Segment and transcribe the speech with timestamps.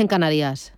[0.00, 0.72] en Canarias.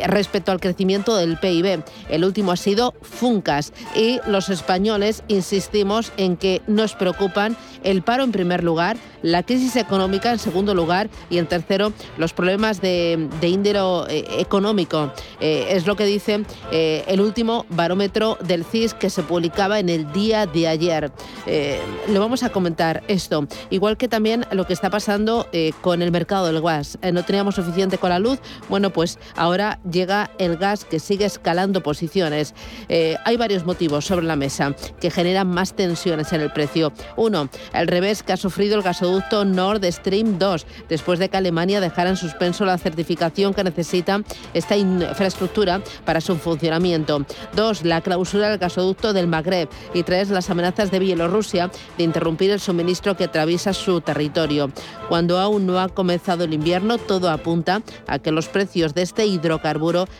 [0.07, 1.83] respecto al crecimiento del PIB.
[2.09, 8.23] El último ha sido Funcas y los españoles insistimos en que nos preocupan el paro
[8.23, 13.29] en primer lugar, la crisis económica en segundo lugar y en tercero los problemas de,
[13.41, 15.11] de índero eh, económico.
[15.39, 19.89] Eh, es lo que dice eh, el último barómetro del CIS que se publicaba en
[19.89, 21.11] el día de ayer.
[21.45, 25.47] le vamos a comentar esto, igual que también lo que está pasando
[25.81, 26.97] con el mercado del gas.
[27.11, 28.39] no teníamos suficiente con la luz,
[28.69, 32.53] bueno, pues ahora llega el gas que sigue escalando posiciones.
[32.89, 36.93] hay varios motivos sobre la mesa que generan más tensiones en el precio.
[37.15, 41.79] Uno, el revés que ha sufrido el gasoducto Nord Stream 2, después de que Alemania
[41.79, 44.21] dejara en suspenso la certificación que necesita
[44.53, 47.25] esta infraestructura para su funcionamiento.
[47.55, 49.69] Dos, la clausura del gasoducto del Magreb.
[49.93, 54.71] Y tres, las amenazas de Bielorrusia de interrumpir el suministro que atraviesa su territorio.
[55.09, 59.25] Cuando aún no ha comenzado el invierno, todo apunta a que los precios de este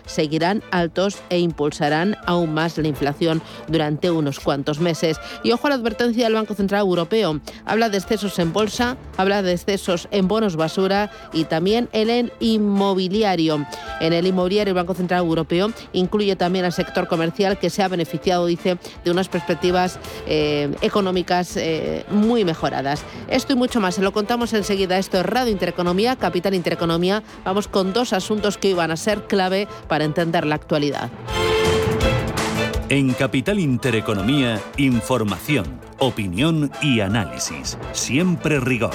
[0.06, 5.20] seguirán altos e impulsarán aún más la inflación durante unos cuantos meses.
[5.44, 7.40] Y ojo a la advertencia del Banco Central Europeo.
[7.66, 12.34] Habla de excesos en bolsa, habla de excesos en bonos basura y también en el
[12.40, 13.66] inmobiliario.
[14.00, 17.88] En el inmobiliario, el Banco Central Europeo incluye también al sector comercial que se ha
[17.88, 23.04] beneficiado, dice, de unas perspectivas eh, económicas eh, muy mejoradas.
[23.28, 24.98] Esto y mucho más se lo contamos enseguida.
[24.98, 27.24] Esto es Radio Intereconomía, Capital Intereconomía.
[27.46, 31.10] Vamos con dos asuntos que iban a ser clave para entender la actualidad.
[32.90, 35.66] En Capital Intereconomía, información,
[35.98, 37.80] opinión y análisis.
[37.94, 38.94] Siempre rigor.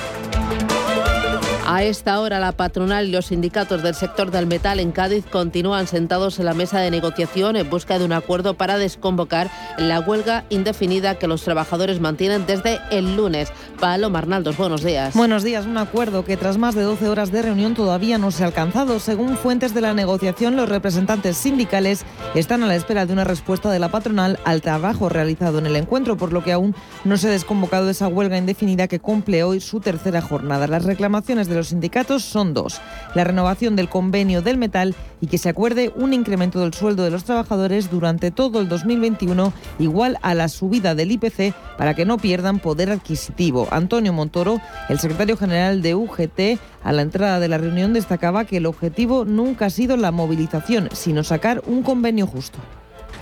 [1.71, 5.87] A esta hora la patronal y los sindicatos del sector del metal en Cádiz continúan
[5.87, 10.47] sentados en la mesa de negociación en busca de un acuerdo para desconvocar la huelga
[10.49, 13.53] indefinida que los trabajadores mantienen desde el lunes.
[13.79, 15.15] Palo Marnaldos, buenos días.
[15.15, 15.67] Buenos días.
[15.67, 18.99] Un acuerdo que tras más de 12 horas de reunión todavía no se ha alcanzado.
[18.99, 23.71] Según fuentes de la negociación, los representantes sindicales están a la espera de una respuesta
[23.71, 26.75] de la patronal al trabajo realizado en el encuentro, por lo que aún
[27.05, 30.67] no se ha desconvocado esa huelga indefinida que cumple hoy su tercera jornada.
[30.67, 32.81] Las reclamaciones de los sindicatos son dos.
[33.15, 37.11] La renovación del convenio del metal y que se acuerde un incremento del sueldo de
[37.11, 42.17] los trabajadores durante todo el 2021 igual a la subida del IPC para que no
[42.19, 43.69] pierdan poder adquisitivo.
[43.71, 48.59] Antonio Montoro, el secretario general de UGT, a la entrada de la reunión destacaba que
[48.59, 52.59] el objetivo nunca ha sido la movilización, sino sacar un convenio justo.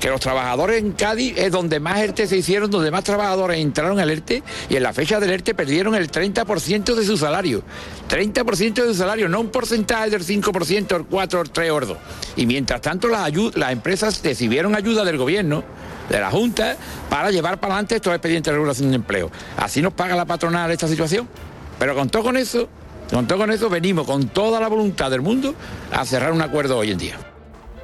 [0.00, 3.98] Que los trabajadores en Cádiz es donde más ERTE se hicieron, donde más trabajadores entraron
[3.98, 7.62] al ERTE y en la fecha del ERTE perdieron el 30% de su salario.
[8.08, 11.98] 30% de su salario, no un porcentaje del 5%, el 4 o el 3 ordo.
[12.36, 15.64] Y mientras tanto las, las empresas recibieron ayuda del gobierno
[16.08, 16.76] de la Junta
[17.08, 19.30] para llevar para adelante estos expedientes de regulación de empleo.
[19.56, 21.28] Así nos paga la patronal esta situación.
[21.78, 22.68] Pero con todo con eso,
[23.10, 25.54] con todo con eso venimos con toda la voluntad del mundo
[25.92, 27.35] a cerrar un acuerdo hoy en día.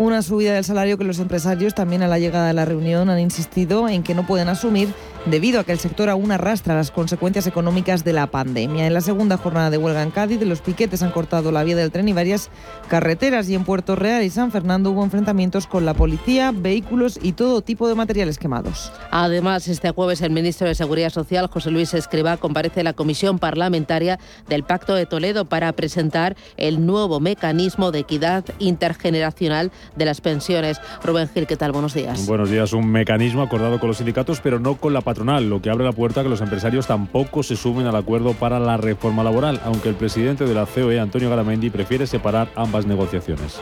[0.02, 3.20] Una subida del salario que los empresarios también a la llegada de la reunión han
[3.20, 4.92] insistido en que no pueden asumir
[5.26, 8.86] debido a que el sector aún arrastra las consecuencias económicas de la pandemia.
[8.86, 11.90] En la segunda jornada de huelga en Cádiz, los piquetes han cortado la vía del
[11.90, 12.50] tren y varias
[12.88, 17.32] carreteras y en Puerto Real y San Fernando hubo enfrentamientos con la policía, vehículos y
[17.32, 18.92] todo tipo de materiales quemados.
[19.10, 23.38] Además, este jueves el ministro de Seguridad Social, José Luis Escribá, comparece en la Comisión
[23.38, 24.18] Parlamentaria
[24.48, 30.80] del Pacto de Toledo para presentar el nuevo mecanismo de equidad intergeneracional de las pensiones.
[31.04, 31.72] Rubén Gil, ¿qué tal?
[31.72, 32.26] Buenos días.
[32.26, 32.72] Buenos días.
[32.72, 35.92] Un mecanismo acordado con los sindicatos, pero no con la patronal, lo que abre la
[35.92, 39.90] puerta a que los empresarios tampoco se sumen al acuerdo para la reforma laboral, aunque
[39.90, 43.60] el presidente de la COE, Antonio Garamendi, prefiere separar ambas negociaciones.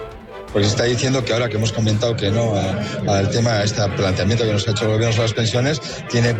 [0.53, 2.55] Pues está diciendo que ahora que hemos comentado que no
[3.09, 5.81] al tema, a este planteamiento que nos ha hecho el gobierno sobre las pensiones,
[6.11, 6.35] tiene,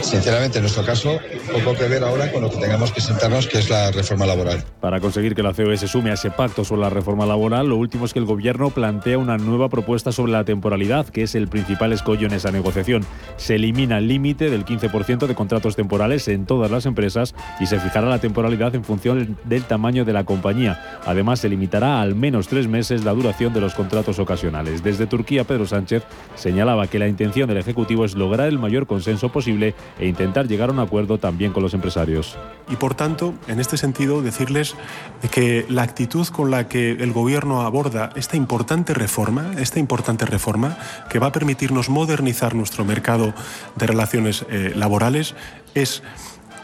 [0.00, 1.18] sinceramente, en nuestro caso,
[1.52, 4.64] poco que ver ahora con lo que tengamos que sentarnos, que es la reforma laboral.
[4.80, 7.76] Para conseguir que la COE se sume a ese pacto sobre la reforma laboral, lo
[7.76, 11.48] último es que el gobierno plantea una nueva propuesta sobre la temporalidad, que es el
[11.48, 13.04] principal escollo en esa negociación.
[13.36, 17.78] Se elimina el límite del 15% de contratos temporales en todas las empresas y se
[17.78, 21.00] fijará la temporalidad en función del tamaño de la compañía.
[21.04, 24.84] Además, se limitará al menos tres meses la duración de los contratos ocasionales.
[24.84, 26.04] Desde Turquía, Pedro Sánchez
[26.36, 30.68] señalaba que la intención del Ejecutivo es lograr el mayor consenso posible e intentar llegar
[30.68, 32.38] a un acuerdo también con los empresarios.
[32.70, 34.76] Y por tanto, en este sentido, decirles
[35.32, 40.78] que la actitud con la que el Gobierno aborda esta importante reforma, esta importante reforma
[41.10, 43.34] que va a permitirnos modernizar nuestro mercado
[43.74, 45.34] de relaciones eh, laborales,
[45.74, 46.04] es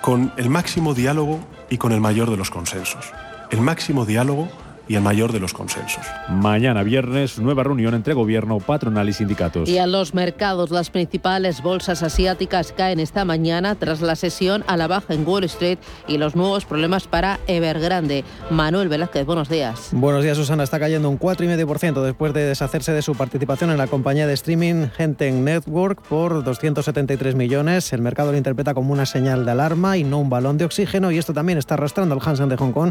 [0.01, 3.13] con el máximo diálogo y con el mayor de los consensos.
[3.51, 4.49] El máximo diálogo
[4.91, 6.05] y el mayor de los consensos.
[6.29, 9.69] Mañana viernes, nueva reunión entre gobierno, patronal y sindicatos.
[9.69, 14.77] Y a los mercados, las principales bolsas asiáticas caen esta mañana tras la sesión a
[14.77, 15.79] la baja en Wall Street
[16.09, 18.25] y los nuevos problemas para Evergrande.
[18.51, 19.91] Manuel Velázquez, buenos días.
[19.93, 20.65] Buenos días, Susana.
[20.65, 24.89] Está cayendo un 4,5% después de deshacerse de su participación en la compañía de streaming
[24.97, 27.93] Genten Network por 273 millones.
[27.93, 31.13] El mercado lo interpreta como una señal de alarma y no un balón de oxígeno
[31.13, 32.91] y esto también está arrastrando al Hansen de Hong Kong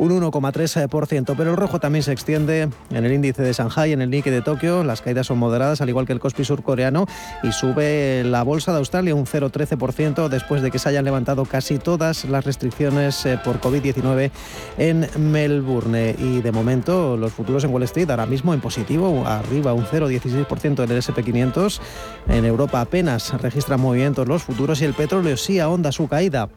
[0.00, 1.29] un 1,3%.
[1.36, 4.42] Pero el rojo también se extiende en el índice de Shanghai, en el Nikkei de
[4.42, 4.84] Tokio.
[4.84, 7.06] Las caídas son moderadas, al igual que el Kospi surcoreano,
[7.42, 11.78] y sube la bolsa de Australia un 0,13% después de que se hayan levantado casi
[11.78, 14.30] todas las restricciones eh, por COVID-19
[14.78, 16.14] en Melbourne.
[16.18, 20.84] Y de momento los futuros en Wall Street ahora mismo en positivo, arriba un 0,16%
[20.84, 21.80] en el SP500.
[22.28, 26.48] En Europa apenas registran movimientos los futuros y el petróleo sí ahonda su caída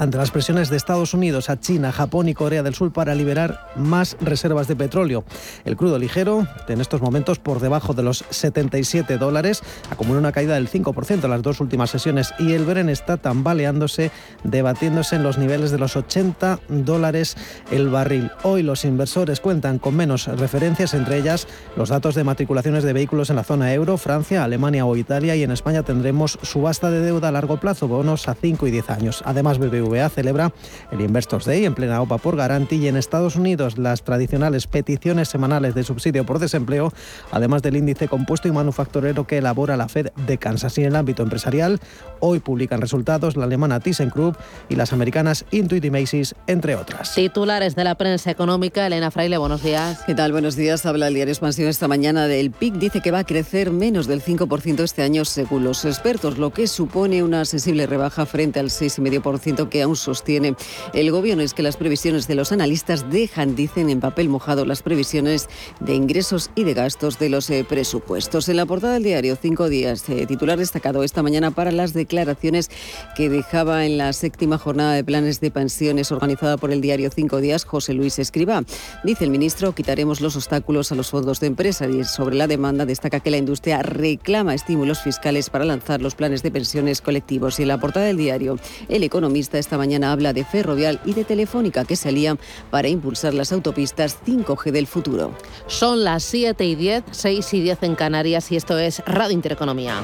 [0.00, 3.66] ante las presiones de Estados Unidos a China, Japón y Corea del Sur para liberar
[3.76, 5.24] más reservas de petróleo.
[5.66, 10.54] El crudo ligero, en estos momentos por debajo de los 77 dólares, acumula una caída
[10.54, 14.10] del 5% en las dos últimas sesiones y el Bren está tambaleándose,
[14.42, 17.36] debatiéndose en los niveles de los 80 dólares
[17.70, 18.30] el barril.
[18.42, 23.28] Hoy los inversores cuentan con menos referencias, entre ellas los datos de matriculaciones de vehículos
[23.28, 27.28] en la zona euro, Francia, Alemania o Italia y en España tendremos subasta de deuda
[27.28, 29.22] a largo plazo, bonos a 5 y 10 años.
[29.26, 30.52] Además, BBV celebra
[30.90, 35.28] el Investors Day en plena OPA por Garanti y en Estados Unidos las tradicionales peticiones
[35.28, 36.92] semanales de subsidio por desempleo,
[37.30, 40.78] además del índice compuesto y manufacturero que elabora la Fed de Kansas.
[40.78, 41.80] Y en el ámbito empresarial,
[42.20, 44.36] hoy publican resultados la alemana ThyssenKrupp
[44.68, 47.14] y las americanas Intuit y Macy's, entre otras.
[47.14, 50.02] Titulares de la prensa económica, Elena Fraile, buenos días.
[50.06, 50.32] ¿Qué tal?
[50.32, 50.86] Buenos días.
[50.86, 52.78] Habla el diario Expansión esta mañana del PIB.
[52.78, 56.66] Dice que va a crecer menos del 5% este año según los expertos, lo que
[56.66, 60.54] supone una sensible rebaja frente al 6,5% que aún sostiene
[60.92, 64.82] el gobierno es que las previsiones de los analistas dejan, dicen, en papel mojado las
[64.82, 65.48] previsiones
[65.80, 68.48] de ingresos y de gastos de los eh, presupuestos.
[68.48, 72.70] En la portada del diario Cinco Días, eh, titular destacado esta mañana para las declaraciones
[73.16, 77.40] que dejaba en la séptima jornada de planes de pensiones organizada por el diario Cinco
[77.40, 78.62] Días José Luis Escriba.
[79.04, 82.86] Dice el ministro, quitaremos los obstáculos a los fondos de empresa y sobre la demanda
[82.86, 87.58] destaca que la industria reclama estímulos fiscales para lanzar los planes de pensiones colectivos.
[87.58, 88.58] Y en la portada del diario,
[88.88, 92.40] el economista esta mañana habla de Ferrovial y de Telefónica que se alían
[92.72, 95.32] para impulsar las autopistas 5G del futuro.
[95.68, 100.02] Son las 7 y 10, 6 y 10 en Canarias y esto es Radio Intereconomía.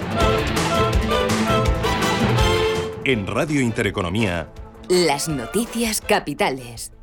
[3.02, 4.52] En Radio Intereconomía.
[4.88, 6.95] Las noticias capitales.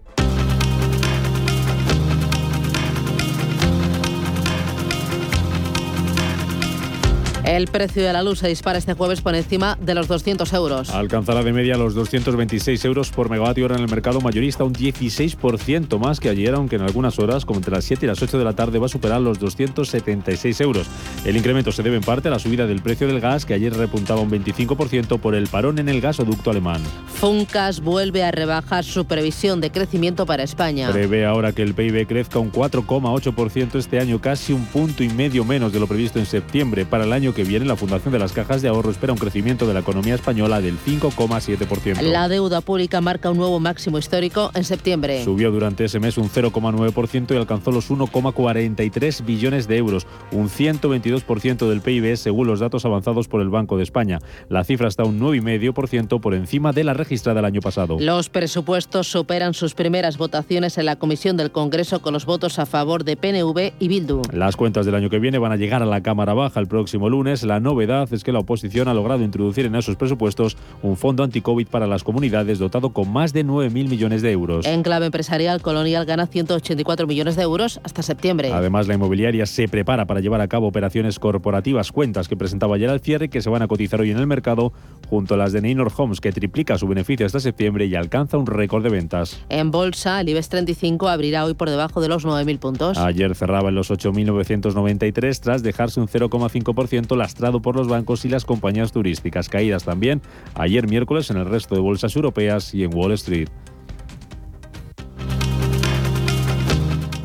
[7.45, 10.89] El precio de la luz se dispara este jueves por encima de los 200 euros.
[10.91, 15.99] Alcanzará de media los 226 euros por megavatio hora en el mercado mayorista, un 16%
[15.99, 18.45] más que ayer, aunque en algunas horas, como entre las 7 y las 8 de
[18.45, 20.87] la tarde, va a superar los 276 euros.
[21.25, 23.73] El incremento se debe en parte a la subida del precio del gas, que ayer
[23.73, 26.81] repuntaba un 25% por el parón en el gasoducto alemán.
[27.07, 30.89] Funcas vuelve a rebajar su previsión de crecimiento para España.
[30.93, 35.43] Prevé ahora que el PIB crezca un 4,8% este año, casi un punto y medio
[35.43, 36.85] menos de lo previsto en septiembre.
[36.85, 39.67] Para el año que viene, la Fundación de las Cajas de Ahorro espera un crecimiento
[39.67, 42.01] de la economía española del 5,7%.
[42.01, 45.23] La deuda pública marca un nuevo máximo histórico en septiembre.
[45.23, 51.69] Subió durante ese mes un 0,9% y alcanzó los 1,43 billones de euros, un 122%
[51.69, 54.19] del PIB según los datos avanzados por el Banco de España.
[54.49, 57.97] La cifra está un 9,5% por encima de la registrada el año pasado.
[57.99, 62.65] Los presupuestos superan sus primeras votaciones en la Comisión del Congreso con los votos a
[62.65, 64.21] favor de PNV y Bildu.
[64.31, 67.09] Las cuentas del año que viene van a llegar a la Cámara Baja el próximo
[67.09, 71.23] lunes la novedad es que la oposición ha logrado introducir en esos presupuestos un fondo
[71.23, 74.65] anti-COVID para las comunidades dotado con más de 9.000 millones de euros.
[74.65, 78.51] En clave empresarial, Colonial gana 184 millones de euros hasta septiembre.
[78.51, 82.89] Además, la inmobiliaria se prepara para llevar a cabo operaciones corporativas, cuentas que presentaba ayer
[82.89, 84.73] al cierre que se van a cotizar hoy en el mercado,
[85.07, 88.47] junto a las de Neynor Homes, que triplica su beneficio hasta septiembre y alcanza un
[88.47, 89.39] récord de ventas.
[89.49, 92.97] En bolsa, el IBEX 35 abrirá hoy por debajo de los 9.000 puntos.
[92.97, 98.45] Ayer cerraba en los 8.993 tras dejarse un 0,5% lastrado por los bancos y las
[98.45, 100.21] compañías turísticas, caídas también
[100.55, 103.49] ayer miércoles en el resto de bolsas europeas y en Wall Street.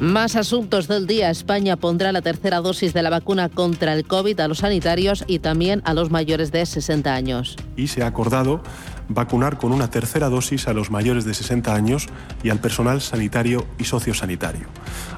[0.00, 1.28] Más asuntos del día.
[1.28, 5.40] España pondrá la tercera dosis de la vacuna contra el COVID a los sanitarios y
[5.40, 7.56] también a los mayores de 60 años.
[7.76, 8.62] Y se ha acordado
[9.08, 12.08] vacunar con una tercera dosis a los mayores de 60 años
[12.42, 14.66] y al personal sanitario y sociosanitario.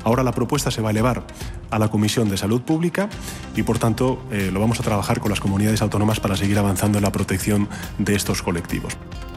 [0.04, 1.24] Ahora la propuesta se va a elevar
[1.70, 3.08] a la Comisión de Salud Pública
[3.56, 6.98] y por tanto eh, lo vamos a trabajar con las comunidades autónomas para seguir avanzando
[6.98, 7.68] en la protección
[7.98, 8.96] de estos colectivos.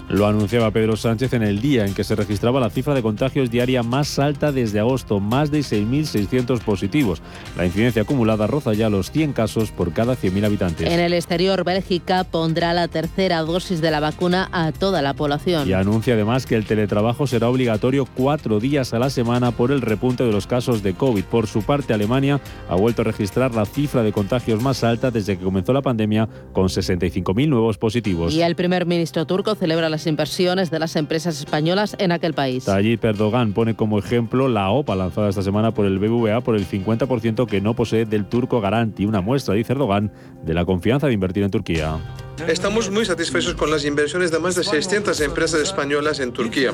[0.10, 3.50] Lo anunciaba Pedro Sánchez en el día en que se registraba la cifra de contagios
[3.50, 7.22] diaria más alta desde agosto, más de 6.600 positivos.
[7.58, 10.92] La incidencia acumulada roza ya los 100 casos por cada 100.000 habitantes.
[10.92, 15.68] En el exterior, Bélgica pondrá la tercera dosis de la vacuna a toda la población.
[15.68, 19.82] Y anuncia además que el teletrabajo será obligatorio cuatro días a la semana por el
[19.82, 21.24] repunte de los casos de COVID.
[21.24, 25.38] Por su parte, Alemania ha vuelto a registrar la cifra de contagios más alta desde
[25.38, 28.34] que comenzó la pandemia, con 65.000 nuevos positivos.
[28.34, 32.66] Y el primer ministro turco celebra las inversiones de las empresas españolas en aquel país.
[32.66, 36.68] Tayyip Erdogan pone como ejemplo la OPA lanzada esta semana por el BBVA por el
[36.68, 40.12] 50% que no posee del turco Garanti, una muestra, dice Erdogan,
[40.44, 41.98] de la confianza de invertir en Turquía.
[42.48, 46.74] Estamos muy satisfechos con las inversiones de más de 600 empresas españolas en Turquía.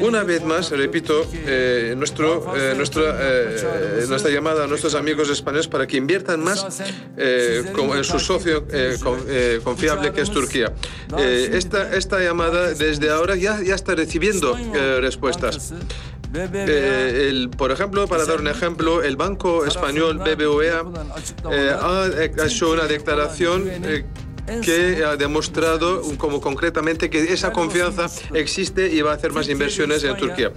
[0.00, 2.24] Una vez más, repito, eh, eh, nuestra,
[3.20, 6.64] eh, nuestra llamada a nuestros amigos españoles para que inviertan más
[7.72, 8.66] con, en su socio
[9.62, 10.72] confiable que es Turquía.
[11.18, 14.56] esta, esta llamada desde ahora ya, ya está recibiendo
[15.00, 15.74] respuestas.
[17.56, 20.84] por ejemplo, para dar un ejemplo, el Banco Español BBVA
[21.82, 23.70] ha hecho una declaración
[24.62, 30.04] que ha demostrado como concretamente que esa confianza existe y va a hacer más inversiones
[30.04, 30.52] en Turquía.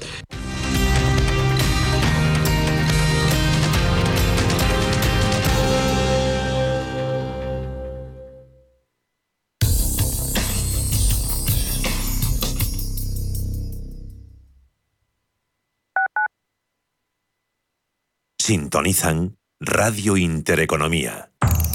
[18.49, 21.29] Sintonizan Radio Intereconomía.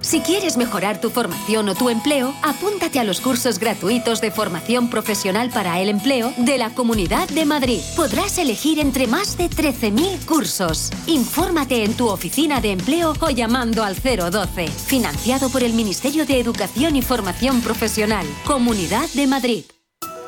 [0.00, 4.88] Si quieres mejorar tu formación o tu empleo, apúntate a los cursos gratuitos de formación
[4.90, 7.80] profesional para el empleo de la Comunidad de Madrid.
[7.96, 10.90] Podrás elegir entre más de 13.000 cursos.
[11.06, 14.68] Infórmate en tu oficina de empleo o llamando al 012.
[14.68, 18.26] Financiado por el Ministerio de Educación y Formación Profesional.
[18.44, 19.64] Comunidad de Madrid.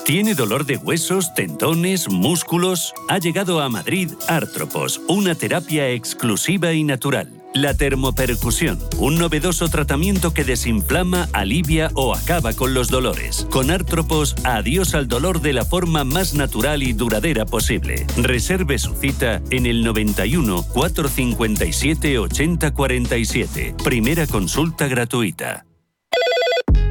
[0.04, 2.92] ¿Tiene dolor de huesos, tendones, músculos?
[3.08, 7.39] Ha llegado a Madrid Artropos, una terapia exclusiva y natural.
[7.54, 13.48] La termopercusión, un novedoso tratamiento que desinflama, alivia o acaba con los dolores.
[13.50, 18.06] Con Artropos, adiós al dolor de la forma más natural y duradera posible.
[18.16, 23.74] Reserve su cita en el 91 457 8047.
[23.82, 25.64] Primera consulta gratuita.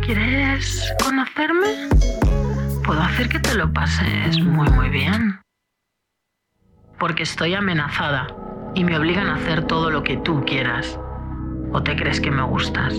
[0.02, 1.88] ¿Quieres ¿Quieres conocerme?
[2.84, 5.40] Puedo hacer que te lo pases muy muy bien.
[7.00, 8.28] Porque estoy amenazada
[8.76, 11.00] y me obligan a hacer todo lo que tú quieras.
[11.72, 12.94] ¿O te crees que me gustas?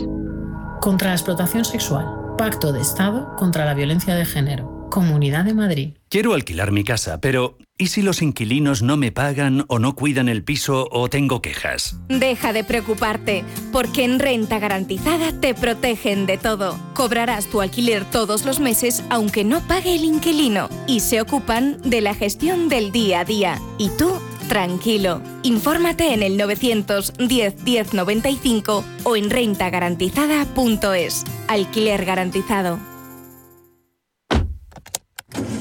[0.80, 2.06] Contra la explotación sexual.
[2.38, 4.88] Pacto de Estado contra la violencia de género.
[4.90, 5.94] Comunidad de Madrid.
[6.08, 10.28] Quiero alquilar mi casa, pero ¿y si los inquilinos no me pagan o no cuidan
[10.28, 11.96] el piso o tengo quejas?
[12.08, 16.76] Deja de preocuparte, porque en Renta Garantizada te protegen de todo.
[16.94, 22.00] Cobrarás tu alquiler todos los meses aunque no pague el inquilino y se ocupan de
[22.00, 23.60] la gestión del día a día.
[23.78, 24.10] Y tú,
[24.50, 25.22] tranquilo.
[25.44, 31.24] Infórmate en el 910 1095 o en rentagarantizada.es.
[31.46, 32.89] Alquiler garantizado.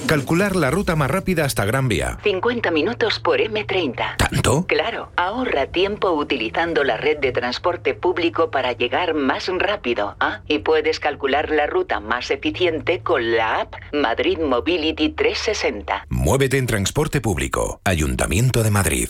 [0.09, 2.17] Calcular la ruta más rápida hasta Gran Vía.
[2.23, 4.17] 50 minutos por M30.
[4.17, 4.65] ¿Tanto?
[4.65, 10.15] Claro, ahorra tiempo utilizando la red de transporte público para llegar más rápido.
[10.19, 10.41] ¿ah?
[10.47, 16.07] Y puedes calcular la ruta más eficiente con la app Madrid Mobility 360.
[16.09, 17.79] Muévete en transporte público.
[17.83, 19.09] Ayuntamiento de Madrid.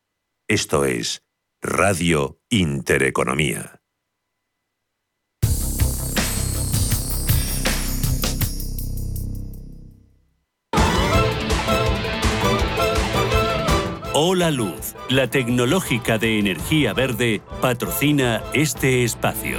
[0.47, 1.23] Esto es
[1.61, 3.81] Radio Intereconomía.
[14.13, 19.57] Hola Luz, la tecnológica de energía verde, patrocina este espacio.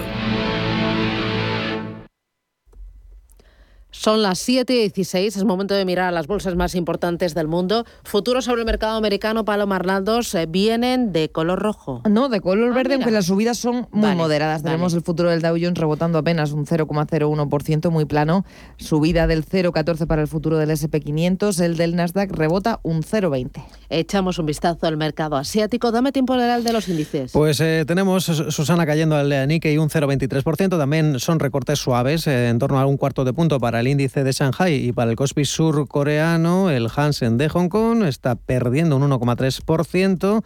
[4.02, 7.46] Son las 7 y 16, es momento de mirar a las bolsas más importantes del
[7.46, 7.84] mundo.
[8.02, 12.02] Futuros sobre el mercado americano, Palo Marlandos, eh, vienen de color rojo.
[12.10, 12.94] No, de color Ah, verde, mira.
[12.96, 14.64] aunque las subidas son muy Vale, moderadas.
[14.64, 14.72] vale.
[14.74, 18.44] Tenemos el futuro del Dow Jones rebotando apenas un 0,01%, muy plano.
[18.76, 21.60] Subida del 0,14 para el futuro del SP500.
[21.60, 23.62] El del Nasdaq rebota un 0,20.
[23.88, 25.92] Echamos un vistazo al mercado asiático.
[25.92, 27.30] Dame tiempo real de los índices.
[27.30, 30.76] Pues eh, tenemos, Sus- Susana, cayendo al Nikkei un 0,23%.
[30.76, 34.24] También son recortes suaves, eh, en torno a un cuarto de punto para el índice
[34.24, 36.70] de Shanghai y para el Kospi surcoreano.
[36.70, 40.42] El Hansen de Hong Kong está perdiendo un 1,3%.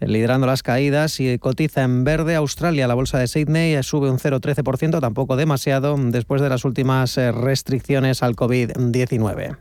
[0.00, 4.18] eh, Liderando las caídas y cotiza en verde Australia, la bolsa de Sydney sube un
[4.18, 9.58] 0,13%, tampoco demasiado después de las últimas eh, restricciones al COVID-19.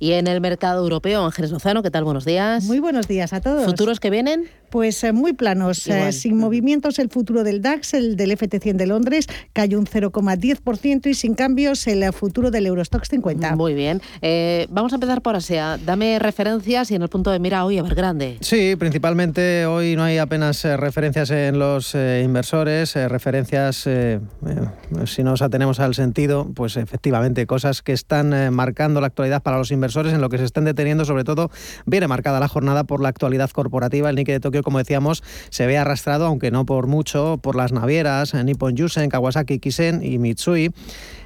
[0.00, 2.04] Y en el mercado europeo, Ángeles Lozano, ¿qué tal?
[2.04, 2.64] Buenos días.
[2.64, 3.64] Muy buenos días a todos.
[3.64, 4.44] ¿Futuros que vienen?
[4.70, 8.86] Pues eh, muy planos, eh, sin movimientos el futuro del DAX, el del FT100 de
[8.86, 13.56] Londres cayó un 0,10% y sin cambios el eh, futuro del Eurostox 50.
[13.56, 14.00] Muy bien.
[14.22, 15.78] Eh, vamos a empezar por Asia.
[15.84, 18.36] Dame referencias y en el punto de mira hoy, Evergrande.
[18.40, 24.20] Sí, principalmente hoy no hay apenas eh, referencias en los eh, inversores, eh, referencias, eh,
[24.46, 29.42] eh, si nos atenemos al sentido, pues efectivamente cosas que están eh, marcando la actualidad
[29.42, 31.50] para los inversores, en lo que se están deteniendo, sobre todo
[31.86, 34.10] viene marcada la jornada por la actualidad corporativa.
[34.10, 37.72] El Nikkei de Tokio, como decíamos, se ve arrastrado, aunque no por mucho, por las
[37.72, 40.72] navieras, Nippon Yusen, Kawasaki Kisen y Mitsui.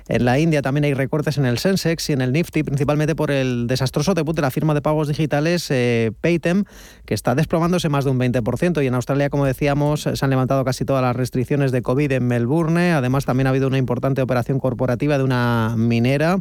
[0.08, 3.30] En la India también hay recortes en el Sensex y en el Nifty, principalmente por
[3.30, 6.64] el desastroso debut de la firma de pagos digitales eh, Paytem,
[7.06, 8.82] que está desplomándose más de un 20%.
[8.82, 12.26] Y en Australia, como decíamos, se han levantado casi todas las restricciones de COVID en
[12.26, 12.92] Melbourne.
[12.92, 16.38] Además, también ha habido una importante operación corporativa de una minera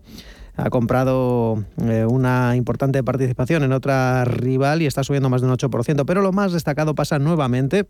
[0.55, 5.53] ha comprado eh, una importante participación en otra rival y está subiendo más de un
[5.53, 6.03] 8%.
[6.05, 7.87] Pero lo más destacado pasa nuevamente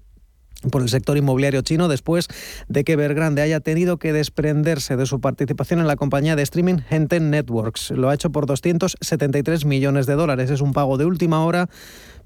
[0.70, 2.28] por el sector inmobiliario chino después
[2.68, 6.80] de que Evergrande haya tenido que desprenderse de su participación en la compañía de streaming
[6.90, 7.92] Henten Networks.
[7.92, 10.52] Lo ha hecho por 273 millones de dólares.
[10.52, 11.68] Es un pago de última hora,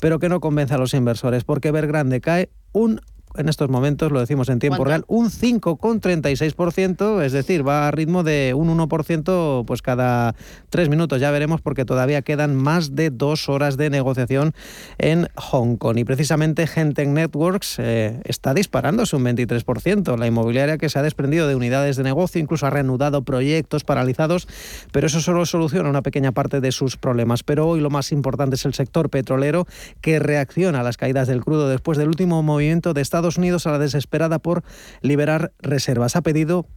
[0.02, 3.00] pero que no convence a los inversores porque Evergrande cae un
[3.38, 4.90] en estos momentos, lo decimos en tiempo ¿Cuánto?
[4.90, 10.36] real, un 5,36%, es decir, va a ritmo de un 1% pues cada
[10.70, 11.20] tres minutos.
[11.20, 14.54] Ya veremos porque todavía quedan más de dos horas de negociación
[14.98, 15.98] en Hong Kong.
[15.98, 20.18] Y precisamente Gentech Networks eh, está disparándose un 23%.
[20.18, 24.48] La inmobiliaria que se ha desprendido de unidades de negocio, incluso ha reanudado proyectos paralizados,
[24.92, 27.44] pero eso solo soluciona una pequeña parte de sus problemas.
[27.44, 29.66] Pero hoy lo más importante es el sector petrolero
[30.02, 33.72] que reacciona a las caídas del crudo después del último movimiento de Estados Unidos a
[33.72, 34.64] la desesperada por
[35.02, 36.16] liberar reservas.
[36.16, 36.68] Ha pedido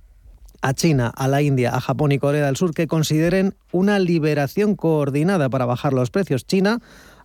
[0.62, 4.74] a China, a la India, a Japón y Corea del Sur que consideren una liberación
[4.74, 6.46] coordinada para bajar los precios.
[6.46, 6.80] China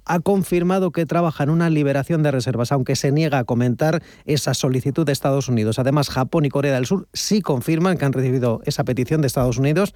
[0.05, 4.53] ha confirmado que trabaja en una liberación de reservas, aunque se niega a comentar esa
[4.53, 5.79] solicitud de Estados Unidos.
[5.79, 9.57] Además, Japón y Corea del Sur sí confirman que han recibido esa petición de Estados
[9.57, 9.93] Unidos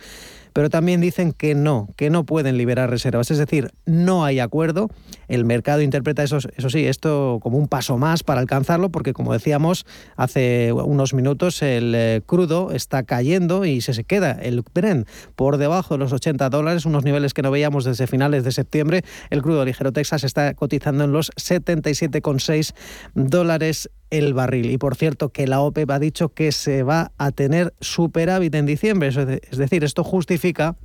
[0.58, 3.30] pero también dicen que no, que no pueden liberar reservas.
[3.30, 4.90] Es decir, no hay acuerdo.
[5.28, 9.34] El mercado interpreta eso, eso sí, esto como un paso más para alcanzarlo, porque como
[9.34, 15.58] decíamos hace unos minutos, el eh, crudo está cayendo y se, queda el Brent por
[15.58, 19.04] debajo de los 80 dólares, unos niveles que no veíamos desde finales de septiembre.
[19.30, 22.74] El crudo ligero Texas está cotizando en los 77,6
[23.14, 24.72] dólares el barril.
[24.72, 28.66] Y por cierto, que la OPEP ha dicho que se va a tener superávit en
[28.66, 29.08] diciembre.
[29.08, 30.76] Es decir, esto justifica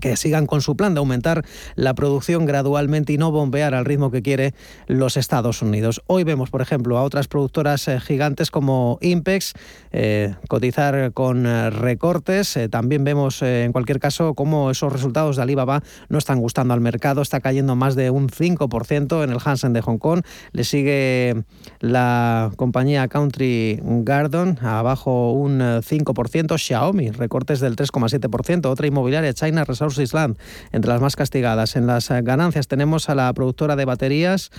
[0.00, 1.44] que sigan con su plan de aumentar
[1.76, 4.54] la producción gradualmente y no bombear al ritmo que quiere
[4.86, 6.02] los Estados Unidos.
[6.06, 9.52] Hoy vemos, por ejemplo, a otras productoras eh, gigantes como Impex
[9.92, 12.58] eh, cotizar con eh, recortes.
[12.70, 17.22] también vemos, en cualquier caso, cómo esos resultados de Alibaba no están gustando al mercado.
[17.22, 20.22] Está cayendo más de un 5% en el Hansen de Hong Kong.
[20.52, 21.44] Le sigue
[21.80, 26.58] la compañía Country Garden, abajo un 5%.
[26.58, 28.66] Xiaomi, recortes del 3,7%.
[28.66, 30.38] Otra inmobiliaria, China Resources Island,
[30.72, 31.76] entre las más castigadas.
[31.76, 34.50] En las eh, ganancias tenemos a la productora de baterías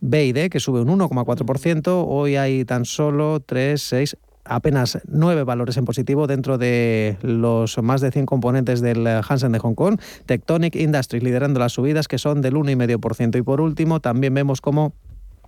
[0.00, 2.04] BID, que sube un 1,4%.
[2.06, 8.00] Hoy hay tan solo 3, 6, apenas nueve valores en positivo dentro de los más
[8.00, 10.00] de 100 componentes del eh, Hansen de Hong Kong.
[10.26, 13.38] Tectonic Industries liderando las subidas que son del 1,5%.
[13.38, 14.94] Y por último, también vemos cómo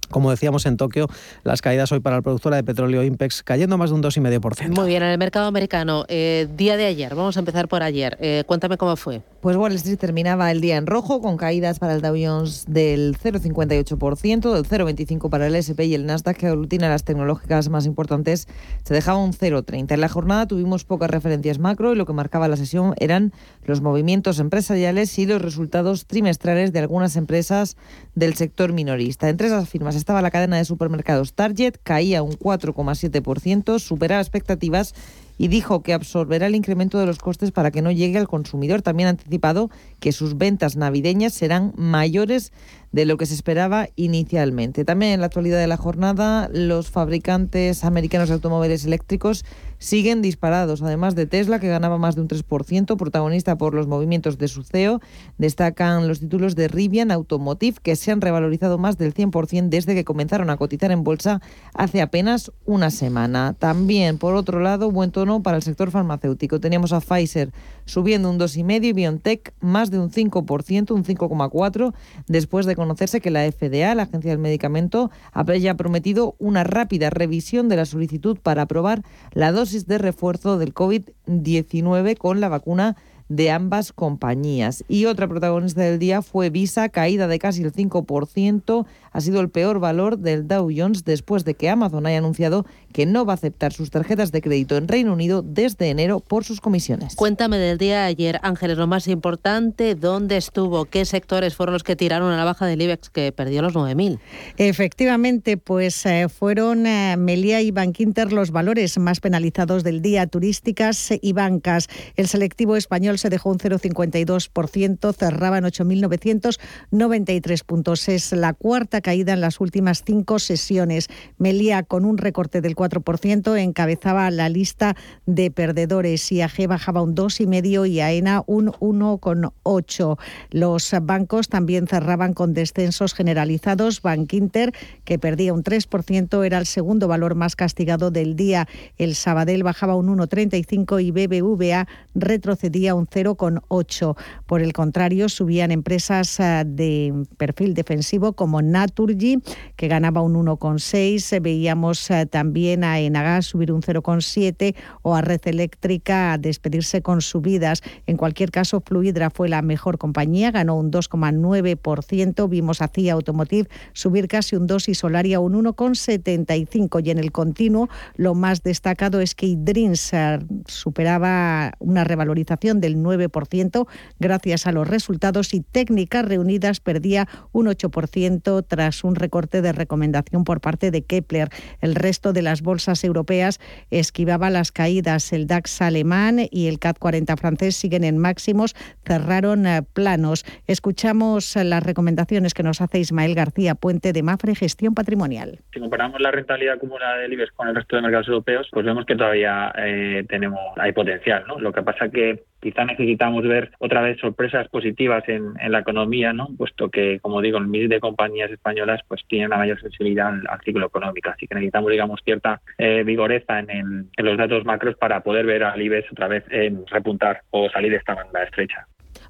[0.07, 1.09] como decíamos en Tokio,
[1.43, 4.69] las caídas hoy para la productora de petróleo Impex cayendo más de un 2,5%.
[4.77, 8.17] Muy bien, en el mercado americano, eh, día de ayer, vamos a empezar por ayer.
[8.21, 9.23] Eh, cuéntame cómo fue.
[9.41, 13.17] Pues Wall Street terminaba el día en rojo con caídas para el Dow Jones del
[13.23, 18.49] 0,58%, del 0,25% para el S&P y el Nasdaq que aglutina las tecnológicas más importantes
[18.83, 19.93] se dejaba un 0,30.
[19.93, 23.33] En la jornada tuvimos pocas referencias macro y lo que marcaba la sesión eran
[23.65, 27.77] los movimientos empresariales y los resultados trimestrales de algunas empresas
[28.15, 29.29] del sector minorista.
[29.29, 34.95] Entre esas firmas estaba la cadena de supermercados Target, caía un 4,7%, superaba expectativas
[35.37, 38.83] y dijo que absorberá el incremento de los costes para que no llegue al consumidor.
[38.83, 42.53] También ha anticipado que sus ventas navideñas serán mayores
[42.93, 44.85] de lo que se esperaba inicialmente.
[44.85, 49.45] También en la actualidad de la jornada, los fabricantes americanos de automóviles eléctricos
[49.85, 54.39] siguen disparados, además de Tesla, que ganaba más de un 3%, protagonista por los movimientos
[54.39, 55.01] de su CEO.
[55.37, 60.05] Destacan los títulos de Rivian Automotive, que se han revalorizado más del 100% desde que
[60.05, 61.43] comenzaron a cotizar en bolsa
[61.75, 63.55] hace apenas una semana.
[63.59, 66.61] También, por otro lado, buen tono para el sector farmacéutico.
[66.61, 67.53] Teníamos a Pfizer
[67.85, 71.95] subiendo un 2,5% y BioNTech más de un 5%, un 5,4%,
[72.27, 77.69] después de conocerse que la FDA, la Agencia del Medicamento, había prometido una rápida revisión
[77.69, 82.97] de la solicitud para aprobar la dosis de refuerzo del COVID-19 con la vacuna
[83.29, 84.85] de ambas compañías.
[84.89, 88.87] Y otra protagonista del día fue Visa, caída de casi el 5%.
[89.13, 93.07] Ha sido el peor valor del Dow Jones después de que Amazon haya anunciado que
[93.07, 96.61] no va a aceptar sus tarjetas de crédito en Reino Unido desde enero por sus
[96.61, 97.17] comisiones.
[97.17, 100.85] Cuéntame del día de ayer, Ángeles, lo más importante, ¿dónde estuvo?
[100.85, 104.19] ¿Qué sectores fueron los que tiraron a la baja del IBEX que perdió los 9.000?
[104.57, 111.13] Efectivamente, pues eh, fueron eh, Melia y Bankinter los valores más penalizados del día, turísticas
[111.21, 111.89] y bancas.
[112.17, 118.09] El selectivo español se dejó un 0,52%, cerraba en 8.993 puntos.
[118.09, 121.09] Es la cuarta caída en las últimas cinco sesiones.
[121.39, 124.97] Melia, con un recorte del 4%, encabezaba la lista
[125.27, 126.31] de perdedores.
[126.31, 130.19] IAG bajaba un 2,5% y AENA un 1,8%.
[130.51, 134.03] Los bancos también cerraban con descensos generalizados.
[134.03, 134.73] Bank Inter,
[135.05, 138.69] que perdía un 3%, era el segundo valor más castigado del día.
[138.99, 144.17] El Sabadell bajaba un 1,35% y BBVA retrocedía un 0,8.
[144.47, 149.39] Por el contrario, subían empresas eh, de perfil defensivo como Naturgy,
[149.77, 151.41] que ganaba un 1,6.
[151.41, 157.21] Veíamos eh, también a Enagas subir un 0,7 o a Red Eléctrica a despedirse con
[157.21, 157.83] subidas.
[158.07, 162.49] En cualquier caso, Fluidra fue la mejor compañía, ganó un 2,9%.
[162.49, 167.05] Vimos a CIA Automotive subir casi un 2 y Solaria un 1,75.
[167.05, 172.94] Y en el continuo, lo más destacado es que Idrins eh, superaba una revalorización del
[173.03, 173.87] 9%
[174.19, 180.45] gracias a los resultados y técnicas reunidas perdía un 8% tras un recorte de recomendación
[180.45, 181.49] por parte de Kepler.
[181.81, 185.33] El resto de las bolsas europeas esquivaba las caídas.
[185.33, 190.45] El DAX alemán y el CAC 40 francés siguen en máximos, cerraron eh, planos.
[190.67, 195.61] Escuchamos las recomendaciones que nos hace Ismael García Puente de Mafre Gestión Patrimonial.
[195.73, 199.07] Si comparamos la rentabilidad acumulada del IBEX con el resto de mercados europeos, pues vemos
[199.07, 201.45] que todavía eh, tenemos hay potencial.
[201.47, 201.59] ¿no?
[201.59, 206.49] Lo que pasa que Quizá necesitamos ver otra vez sorpresas positivas en, la economía, ¿no?
[206.57, 210.61] puesto que, como digo, el MIS de compañías españolas pues tiene una mayor sensibilidad al,
[210.65, 211.29] ciclo económico.
[211.29, 215.83] Así que necesitamos, digamos, cierta eh, vigoreza en, los datos macros para poder ver al
[215.83, 218.87] IBEX otra vez en repuntar o salir de esta banda estrecha.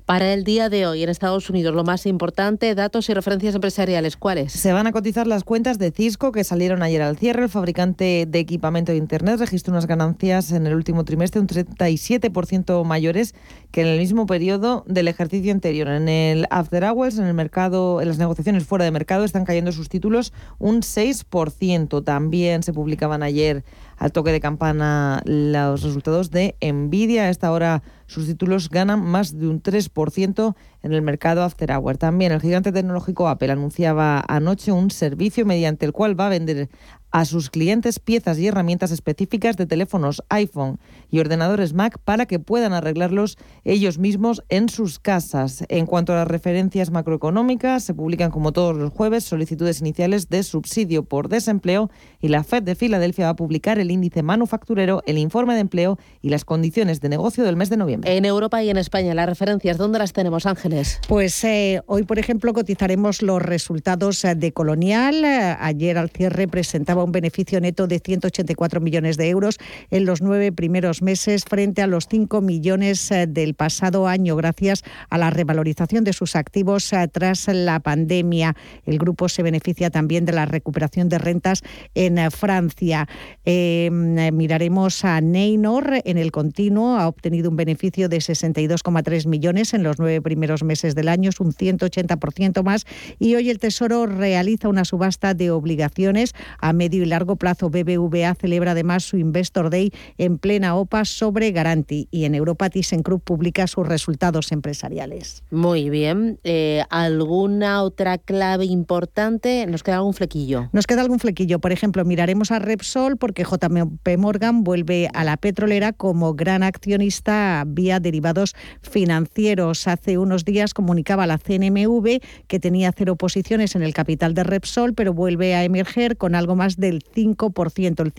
[0.06, 4.18] Para el día de hoy en Estados Unidos, lo más importante, datos y referencias empresariales,
[4.18, 4.52] ¿cuáles?
[4.52, 7.44] Se van a cotizar las cuentas de Cisco que salieron ayer al cierre.
[7.44, 12.84] El fabricante de equipamiento de Internet registró unas ganancias en el último trimestre un 37%
[12.84, 13.34] mayores
[13.70, 15.88] que en el mismo periodo del ejercicio anterior.
[15.88, 19.72] En el After Hours, en el mercado, en las negociaciones fuera de mercado, están cayendo
[19.72, 22.04] sus títulos un 6%.
[22.04, 23.64] También se publicaban ayer
[23.96, 27.24] al toque de campana los resultados de Nvidia.
[27.24, 31.96] A esta hora sus títulos ganan más de un 3% en el mercado After Hour.
[31.96, 36.68] También el gigante tecnológico Apple anunciaba anoche un servicio mediante el cual va a vender
[37.14, 40.81] a sus clientes piezas y herramientas específicas de teléfonos iPhone
[41.12, 45.64] y ordenadores Mac para que puedan arreglarlos ellos mismos en sus casas.
[45.68, 50.42] En cuanto a las referencias macroeconómicas, se publican como todos los jueves solicitudes iniciales de
[50.42, 51.88] subsidio por desempleo
[52.20, 56.00] y la Fed de Filadelfia va a publicar el índice manufacturero, el informe de empleo
[56.20, 58.16] y las condiciones de negocio del mes de noviembre.
[58.16, 60.98] En Europa y en España, las referencias, ¿dónde las tenemos, Ángeles?
[61.07, 65.24] Pues eh, hoy, por ejemplo, cotizaremos los resultados eh, de Colonial.
[65.24, 69.58] Eh, ayer al cierre presentaba un beneficio neto de 184 millones de euros
[69.90, 74.82] en los nueve primeros meses frente a los 5 millones eh, del pasado año gracias
[75.10, 78.56] a la revalorización de sus activos eh, tras la pandemia.
[78.84, 81.62] El grupo se beneficia también de la recuperación de rentas
[81.94, 83.08] en eh, Francia.
[83.44, 86.96] miraremos a Neynor en el continuo.
[86.96, 91.40] Ha obtenido un beneficio de 62,3 millones en los nueve primeros meses del año, es
[91.40, 92.86] un 180% más.
[93.18, 97.70] Y hoy el Tesoro realiza una subasta de obligaciones a medio y largo plazo.
[97.70, 103.24] BBVA celebra además su Investor Day en plena OPA sobre Garanti y en Europa ThyssenKrupp
[103.24, 105.42] publica sus resultados empresariales.
[105.50, 106.38] Muy bien.
[106.44, 109.66] Eh, ¿Alguna otra clave importante?
[109.66, 110.68] ¿Nos queda algún flequillo?
[110.72, 111.59] Nos queda algún flequillo.
[111.59, 117.64] Por ejemplo, miraremos a Repsol porque JP Morgan vuelve a la petrolera como gran accionista
[117.66, 119.88] vía derivados financieros.
[119.88, 124.94] Hace unos días comunicaba la CNMV que tenía cero posiciones en el capital de Repsol,
[124.94, 128.14] pero vuelve a emerger con algo más de del 5%, el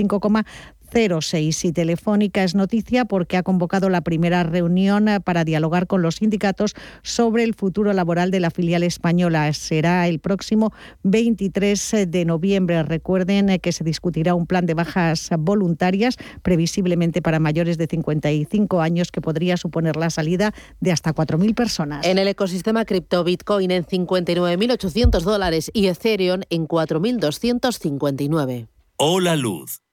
[0.85, 1.65] 5,06.
[1.65, 6.15] Y Telefónica es noticia porque ha convocado la primera reunión eh, para dialogar con los
[6.15, 9.51] sindicatos sobre el futuro laboral de la filial española.
[9.53, 12.83] Será el próximo 23 de noviembre.
[12.83, 18.81] Recuerden eh, que se discutirá un plan de bajas voluntarias, previsiblemente para mayores de 55
[18.81, 22.05] años, que podría suponer la salida de hasta 4.000 personas.
[22.05, 28.67] En el ecosistema cripto, Bitcoin en 59.800 dólares y Ethereum en 4.259.
[28.97, 29.81] Hola Luz,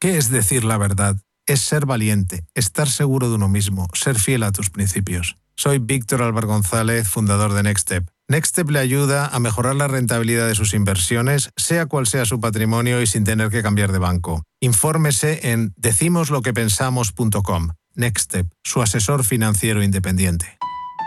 [0.00, 1.16] ¿Qué es decir la verdad?
[1.46, 5.36] Es ser valiente, estar seguro de uno mismo, ser fiel a tus principios.
[5.56, 8.08] Soy Víctor Álvaro González, fundador de Nextstep.
[8.28, 13.02] Nextstep le ayuda a mejorar la rentabilidad de sus inversiones, sea cual sea su patrimonio
[13.02, 14.42] y sin tener que cambiar de banco.
[14.60, 17.68] Infórmese en decimosloquepensamos.com.
[17.94, 20.58] Nextstep, su asesor financiero independiente.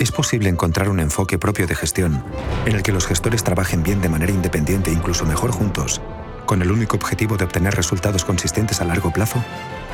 [0.00, 2.24] Es posible encontrar un enfoque propio de gestión,
[2.64, 6.00] en el que los gestores trabajen bien de manera independiente e incluso mejor juntos,
[6.46, 9.44] con el único objetivo de obtener resultados consistentes a largo plazo.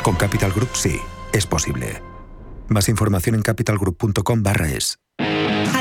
[0.03, 1.01] Con Capital Group sí,
[1.33, 2.05] es posible.
[2.69, 5.01] Más información en capitalgroup.com/es.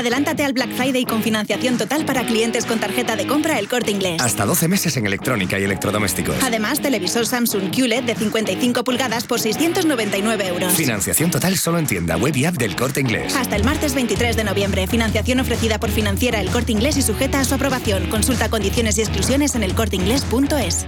[0.06, 3.90] Adelántate al Black Friday con financiación total para clientes con tarjeta de compra El Corte
[3.90, 4.22] Inglés.
[4.22, 6.36] Hasta 12 meses en electrónica y electrodomésticos.
[6.44, 10.74] Además, televisor Samsung QLED de 55 pulgadas por 699 euros.
[10.74, 13.34] Financiación total solo en tienda web y app del Corte Inglés.
[13.34, 14.86] Hasta el martes 23 de noviembre.
[14.86, 18.08] Financiación ofrecida por financiera El Corte Inglés y sujeta a su aprobación.
[18.08, 20.86] Consulta condiciones y exclusiones en elcorteinglés.es.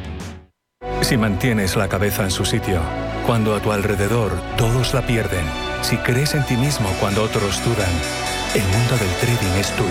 [1.01, 2.81] Si mantienes la cabeza en su sitio,
[3.27, 5.45] cuando a tu alrededor todos la pierden,
[5.83, 9.91] Si crees en ti mismo cuando otros dudan, el mundo del trading es tuyo.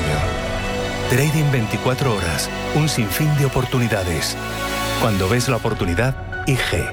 [1.10, 4.36] Trading 24 horas, un sinfín de oportunidades.
[5.02, 6.15] Cuando ves la oportunidad,
[6.48, 6.84] IG.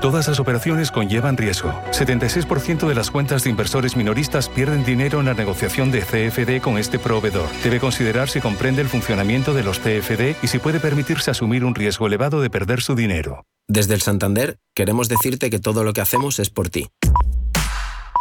[0.00, 1.72] Todas las operaciones conllevan riesgo.
[1.90, 6.78] 76% de las cuentas de inversores minoristas pierden dinero en la negociación de CFD con
[6.78, 7.48] este proveedor.
[7.62, 11.74] Debe considerar si comprende el funcionamiento de los CFD y si puede permitirse asumir un
[11.74, 13.44] riesgo elevado de perder su dinero.
[13.68, 16.88] Desde el Santander queremos decirte que todo lo que hacemos es por ti.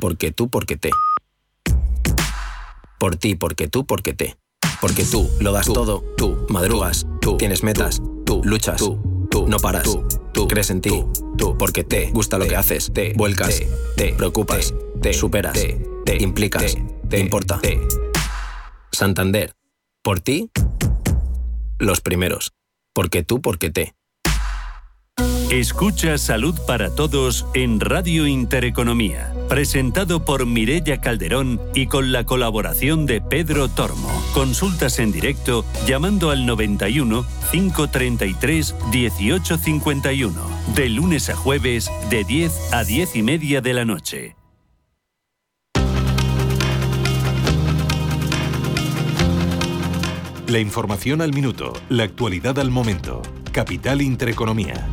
[0.01, 0.89] Porque tú, porque te.
[2.99, 4.37] Por ti, porque tú, porque te.
[4.81, 8.81] Porque tú lo das todo, tú madrugas, tú tienes metas, tú luchas,
[9.31, 9.97] tú no paras,
[10.33, 11.05] tú crees en ti,
[11.37, 13.61] tú porque te gusta lo que haces, te vuelcas,
[13.95, 15.57] te preocupas, te superas,
[16.05, 16.75] te implicas,
[17.09, 17.59] te importa.
[18.91, 19.55] Santander,
[20.03, 20.49] por ti,
[21.77, 22.53] los primeros.
[22.93, 23.95] Porque tú, porque te.
[25.49, 33.05] Escucha Salud para Todos en Radio Intereconomía, presentado por Mirella Calderón y con la colaboración
[33.05, 34.09] de Pedro Tormo.
[34.33, 40.41] Consultas en directo llamando al 91 533 1851,
[40.75, 44.35] de lunes a jueves de 10 a 10 y media de la noche.
[50.47, 53.21] La información al minuto, la actualidad al momento.
[53.51, 54.89] Capital Intereconomía.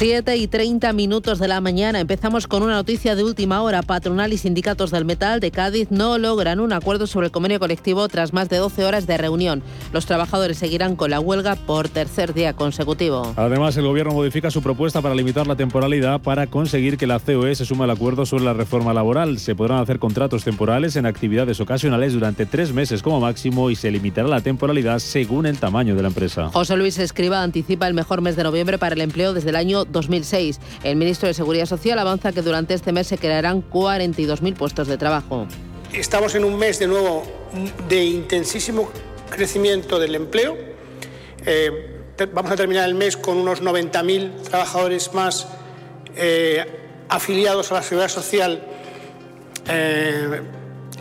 [0.00, 2.00] 7 y 30 minutos de la mañana.
[2.00, 3.82] Empezamos con una noticia de última hora.
[3.82, 8.08] Patronal y sindicatos del metal de Cádiz no logran un acuerdo sobre el convenio colectivo
[8.08, 9.62] tras más de 12 horas de reunión.
[9.92, 13.34] Los trabajadores seguirán con la huelga por tercer día consecutivo.
[13.36, 17.54] Además, el gobierno modifica su propuesta para limitar la temporalidad para conseguir que la COE
[17.54, 19.38] se suma al acuerdo sobre la reforma laboral.
[19.38, 23.90] Se podrán hacer contratos temporales en actividades ocasionales durante tres meses como máximo y se
[23.90, 26.48] limitará la temporalidad según el tamaño de la empresa.
[26.54, 29.84] José Luis Escriba anticipa el mejor mes de noviembre para el empleo desde el año
[29.90, 30.60] 2006.
[30.84, 34.96] El ministro de Seguridad Social avanza que durante este mes se crearán 42.000 puestos de
[34.98, 35.46] trabajo.
[35.92, 37.24] Estamos en un mes de nuevo
[37.88, 38.90] de intensísimo
[39.30, 40.56] crecimiento del empleo.
[41.44, 45.48] Eh, vamos a terminar el mes con unos 90.000 trabajadores más
[46.16, 46.64] eh,
[47.08, 48.62] afiliados a la seguridad social
[49.68, 50.42] eh,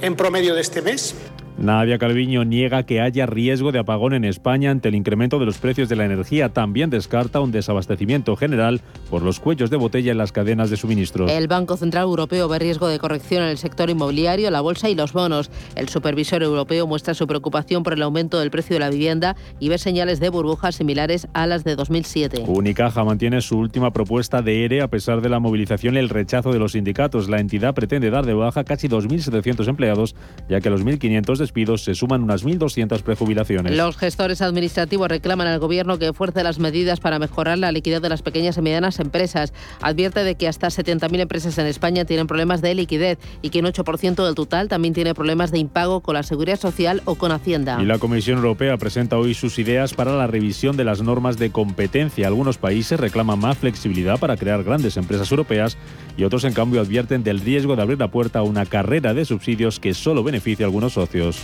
[0.02, 1.16] en promedio de este mes.
[1.62, 5.58] Nadia Calviño niega que haya riesgo de apagón en España ante el incremento de los
[5.58, 6.48] precios de la energía.
[6.50, 11.28] También descarta un desabastecimiento general por los cuellos de botella en las cadenas de suministro.
[11.28, 14.96] El Banco Central Europeo ve riesgo de corrección en el sector inmobiliario, la bolsa y
[14.96, 15.52] los bonos.
[15.76, 19.68] El supervisor europeo muestra su preocupación por el aumento del precio de la vivienda y
[19.68, 22.46] ve señales de burbujas similares a las de 2007.
[22.48, 26.54] Unicaja mantiene su última propuesta de ERE a pesar de la movilización y el rechazo
[26.54, 27.28] de los sindicatos.
[27.28, 30.16] La entidad pretende dar de baja casi 2.700 empleados,
[30.48, 33.76] ya que los 1.500 de despidos se suman unas 1.200 prejubilaciones.
[33.76, 38.10] Los gestores administrativos reclaman al Gobierno que fuerce las medidas para mejorar la liquidez de
[38.10, 39.52] las pequeñas y medianas empresas.
[39.82, 43.66] Advierte de que hasta 70.000 empresas en España tienen problemas de liquidez y que un
[43.66, 47.80] 8% del total también tiene problemas de impago con la Seguridad Social o con Hacienda.
[47.82, 51.50] Y la Comisión Europea presenta hoy sus ideas para la revisión de las normas de
[51.50, 52.28] competencia.
[52.28, 55.78] Algunos países reclaman más flexibilidad para crear grandes empresas europeas
[56.16, 59.26] y otros, en cambio, advierten del riesgo de abrir la puerta a una carrera de
[59.26, 61.39] subsidios que solo beneficia a algunos socios.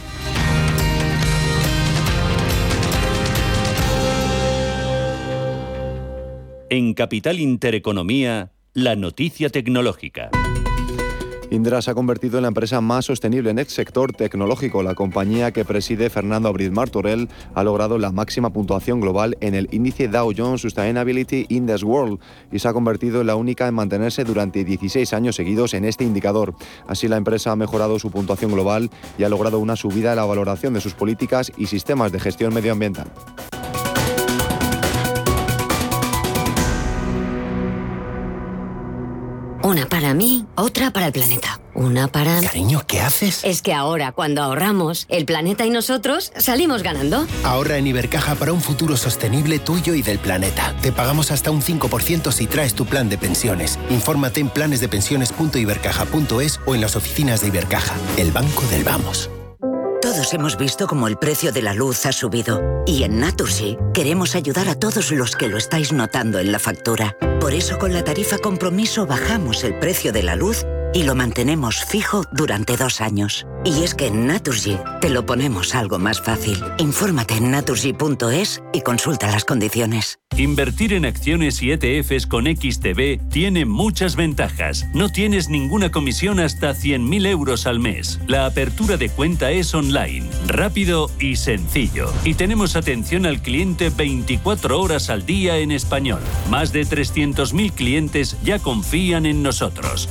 [6.69, 10.29] En Capital Intereconomía, la noticia tecnológica.
[11.51, 14.81] Indra se ha convertido en la empresa más sostenible en el sector tecnológico.
[14.81, 19.69] La compañía que preside Fernando Abril Martorell ha logrado la máxima puntuación global en el
[19.71, 22.19] índice Dow Jones Sustainability Index World
[22.51, 26.03] y se ha convertido en la única en mantenerse durante 16 años seguidos en este
[26.03, 26.55] indicador.
[26.87, 30.25] Así la empresa ha mejorado su puntuación global y ha logrado una subida en la
[30.25, 33.07] valoración de sus políticas y sistemas de gestión medioambiental.
[39.65, 41.59] Una para mí, otra para el planeta.
[41.73, 42.39] Una para...
[42.39, 43.43] Cariño, ¿qué haces?
[43.43, 47.25] Es que ahora, cuando ahorramos, el planeta y nosotros salimos ganando.
[47.43, 50.75] Ahorra en Ibercaja para un futuro sostenible tuyo y del planeta.
[50.83, 53.79] Te pagamos hasta un 5% si traes tu plan de pensiones.
[53.89, 59.31] Infórmate en planesdepensiones.ibercaja.es o en las oficinas de Ibercaja, el banco del vamos.
[60.01, 62.83] Todos hemos visto cómo el precio de la luz ha subido.
[62.85, 67.17] Y en Naturgy queremos ayudar a todos los que lo estáis notando en la factura.
[67.39, 71.83] Por eso con la tarifa compromiso bajamos el precio de la luz y lo mantenemos
[71.83, 73.45] fijo durante dos años.
[73.65, 76.63] Y es que en Naturgy te lo ponemos algo más fácil.
[76.77, 80.19] Infórmate en naturgy.es y consulta las condiciones.
[80.37, 84.85] Invertir en acciones y ETFs con XTB tiene muchas ventajas.
[84.93, 88.19] No tienes ninguna comisión hasta 100.000 euros al mes.
[88.27, 92.11] La apertura de cuenta es online, rápido y sencillo.
[92.23, 96.19] Y tenemos atención al cliente 24 horas al día en español.
[96.49, 100.07] Más de 300.000 clientes ya confían en nosotros.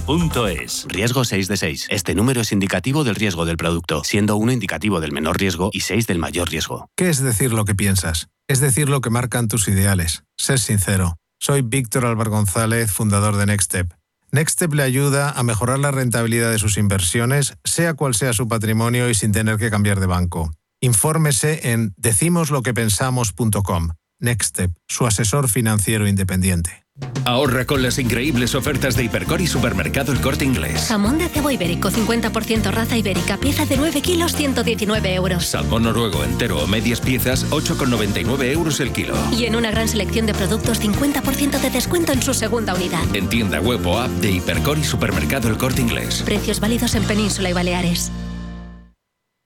[0.00, 0.86] xtb.es.
[0.88, 1.86] Riesgo 6 de 6.
[1.90, 5.80] Este número es indicativo del riesgo del producto, siendo 1 indicativo del menor riesgo y
[5.80, 6.88] 6 del mayor riesgo.
[6.96, 8.28] ¿Qué es decir lo que piensas?
[8.48, 10.24] Es decir lo que marcan tus ideales.
[10.36, 11.16] Ser sincero.
[11.40, 13.92] Soy Víctor Álvaro González, fundador de Nextstep.
[14.32, 19.08] Nextstep le ayuda a mejorar la rentabilidad de sus inversiones, sea cual sea su patrimonio
[19.08, 20.52] y sin tener que cambiar de banco.
[20.80, 23.90] Infórmese en decimosloquepensamos.com.
[24.20, 26.85] Nextstep, su asesor financiero independiente.
[27.26, 30.86] Ahorra con las increíbles ofertas de Hipercor y Supermercado El Corte Inglés.
[30.88, 35.44] Jamón de cebo ibérico, 50% raza ibérica, pieza de 9 kilos, 119 euros.
[35.44, 39.16] Salmón noruego entero o medias piezas, 8,99 euros el kilo.
[39.36, 43.02] Y en una gran selección de productos, 50% de descuento en su segunda unidad.
[43.14, 46.22] En tienda web o app de Hipercor y Supermercado El Corte Inglés.
[46.24, 48.12] Precios válidos en Península y Baleares.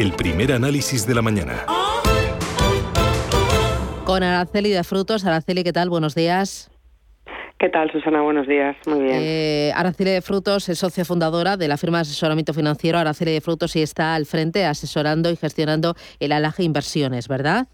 [0.00, 1.66] El primer análisis de la mañana.
[4.06, 5.26] Con Araceli de Frutos.
[5.26, 5.90] Araceli, ¿qué tal?
[5.90, 6.70] Buenos días.
[7.58, 8.22] ¿Qué tal, Susana?
[8.22, 8.74] Buenos días.
[8.86, 9.18] Muy bien.
[9.20, 13.42] Eh, Araceli de Frutos es socia fundadora de la firma de asesoramiento financiero Araceli de
[13.42, 17.68] Frutos y está al frente asesorando y gestionando el Alaje Inversiones, ¿verdad?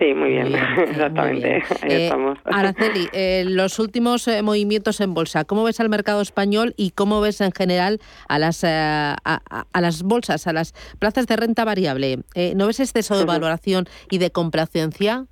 [0.00, 0.54] Sí, muy bien,
[0.88, 1.62] exactamente.
[1.82, 2.38] Ahí Eh, estamos.
[2.44, 7.20] Araceli, eh, los últimos eh, movimientos en bolsa, ¿cómo ves al mercado español y cómo
[7.20, 11.36] ves en general a las, eh, a, a- a las bolsas, a las plazas de
[11.36, 12.20] renta variable?
[12.34, 15.26] Eh, ¿No ves exceso de valoración y de complacencia?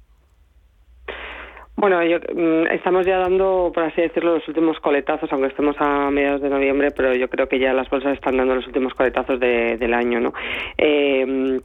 [1.77, 6.11] Bueno, yo, mm, estamos ya dando, por así decirlo, los últimos coletazos, aunque estemos a
[6.11, 9.39] mediados de noviembre, pero yo creo que ya las bolsas están dando los últimos coletazos
[9.41, 10.35] de- del año, ¿no?
[10.77, 11.61] Eh,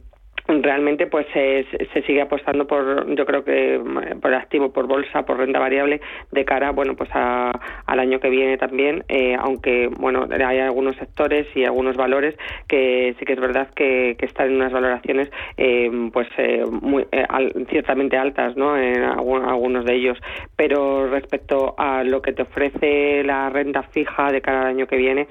[0.46, 3.80] realmente pues se, se sigue apostando por yo creo que
[4.20, 6.00] por activo por bolsa por renta variable
[6.32, 10.96] de cara bueno pues a- al año que viene también eh, aunque bueno hay algunos
[10.96, 12.36] sectores y algunos valores
[12.68, 17.06] que sí que es verdad que, que están en unas valoraciones eh, pues eh, muy
[17.12, 20.18] eh, al- ciertamente altas no en algún- algunos de ellos.
[20.56, 24.96] Pero respecto a lo que te ofrece la renta fija de cara al año que
[24.96, 25.26] viene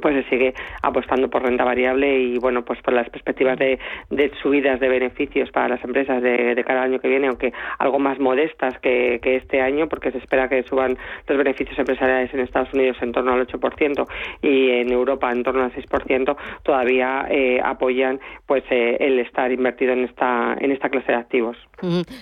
[0.00, 3.78] pues se sigue apostando por renta variable y bueno pues por las perspectivas de,
[4.10, 8.18] de subidas de beneficios para las empresas de, de año que viene aunque algo más
[8.18, 12.72] modestas que, que este año porque se espera que suban los beneficios empresariales en Estados
[12.74, 14.06] Unidos en torno al 8%
[14.42, 19.92] y en Europa en torno al 6% todavía eh, apoyan pues eh, el estar invertido
[19.92, 21.56] en esta en esta clase de activos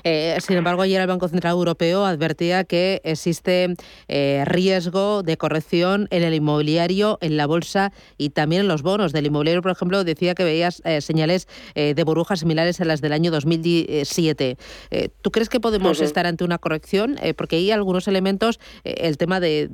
[0.05, 3.75] Eh, sin embargo, ayer el Banco Central Europeo advertía que existe
[4.09, 9.13] eh, riesgo de corrección en el inmobiliario, en la bolsa y también en los bonos.
[9.13, 13.01] Del inmobiliario, por ejemplo, decía que veías eh, señales eh, de burbujas similares a las
[13.01, 14.57] del año 2017.
[14.91, 16.05] Eh, ¿Tú crees que podemos Ujú.
[16.05, 17.19] estar ante una corrección?
[17.23, 19.69] Eh, porque hay algunos elementos, el tema de,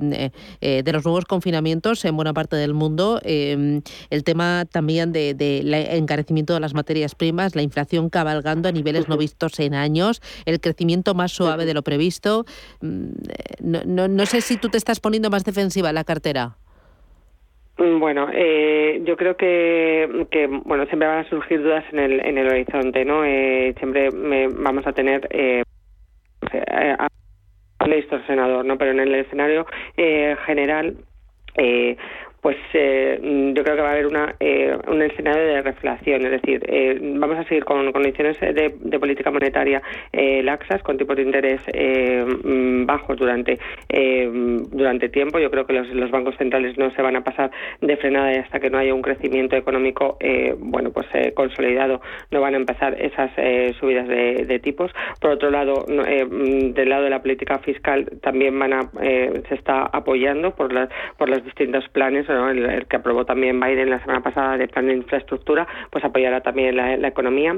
[0.61, 5.61] de los nuevos confinamientos en buena parte del mundo, eh, el tema también del de,
[5.63, 10.21] la- encarecimiento de las materias primas, la inflación cabalgando a niveles no vistos en años,
[10.45, 12.45] el crecimiento más suave de lo previsto.
[12.81, 16.03] Mm, eh, No, no, no sé si tú te estás poniendo más defensiva en la
[16.03, 16.57] cartera.
[17.77, 22.19] Mm, Bueno, eh, yo creo que, que bueno siempre van a surgir dudas en el,
[22.25, 23.23] en el horizonte, ¿no?
[23.25, 25.63] Eh, siempre me- vamos a tener eh,
[26.51, 27.07] eh, a-
[27.85, 28.77] un distorsionador, ¿no?
[28.77, 29.65] Pero en el escenario
[29.97, 30.97] eh, general,
[31.55, 31.95] eh,
[32.41, 34.35] pues yo creo que va a haber una,
[34.87, 36.63] un escenario de reflación, es decir,
[37.01, 39.81] vamos a seguir con condiciones de, de política monetaria
[40.13, 41.61] laxas, con tipos de interés
[42.43, 43.59] mm, bajos durante
[44.71, 45.39] durante tiempo.
[45.39, 48.59] Yo creo que los, los, bancos centrales no se van a pasar de frenada hasta
[48.59, 50.17] que no haya un crecimiento económico,
[50.59, 52.01] bueno, pues consolidado.
[52.31, 53.31] No van a empezar esas
[53.79, 54.91] subidas de, tipos.
[55.21, 59.55] Por otro lado, mm, del lado de la política fiscal también van a, eh, se
[59.55, 60.69] está apoyando por,
[61.17, 64.93] por los distintos planes, el, que aprobó también Biden la semana pasada de plan de
[64.93, 67.55] infraestructura, pues apoyará también la, la economía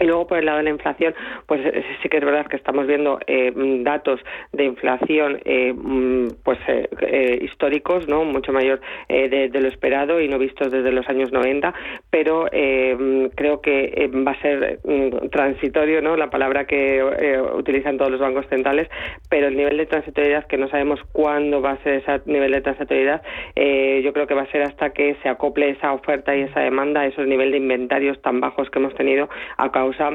[0.00, 1.14] y luego por el lado de la inflación,
[1.46, 4.20] pues eh, sí que es verdad que estamos viendo eh, datos
[4.52, 6.58] de inflación eh, mm, pues
[7.40, 11.72] históricos, no mucho mayor de, lo esperado y no vistos desde los años 90,
[12.10, 17.02] pero creo que va a ser mm, transitorio, no la palabra que
[17.54, 18.88] utilizan todos los bancos centrales,
[19.28, 22.60] pero el nivel de transitoriedad que no sabemos cuándo va a ser ese nivel de
[22.60, 23.22] transitoriedad,
[23.56, 27.06] yo creo que va a ser hasta que se acople esa oferta y esa demanda,
[27.06, 30.10] esos niveles de inventarios tan bajos que hemos tenido a causa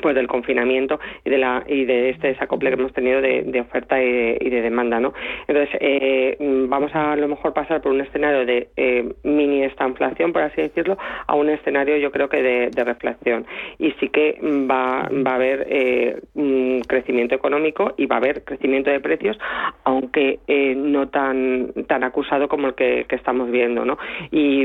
[0.00, 4.02] pues del confinamiento y de la y de este desacople que hemos tenido de, oferta
[4.02, 5.12] y de, demanda no
[5.46, 6.36] entonces eh,
[6.68, 10.96] vamos a, lo mejor pasar por un escenario de eh, mini estanflación por así decirlo
[11.26, 13.46] a un escenario yo creo que de, reflexión.
[13.78, 18.44] Y sí que va, va a haber eh, un crecimiento económico y va a haber
[18.44, 19.38] crecimiento de precios
[19.84, 20.38] aunque
[20.76, 23.96] no tan tan acusado como el que, estamos viendo no
[24.32, 24.64] y,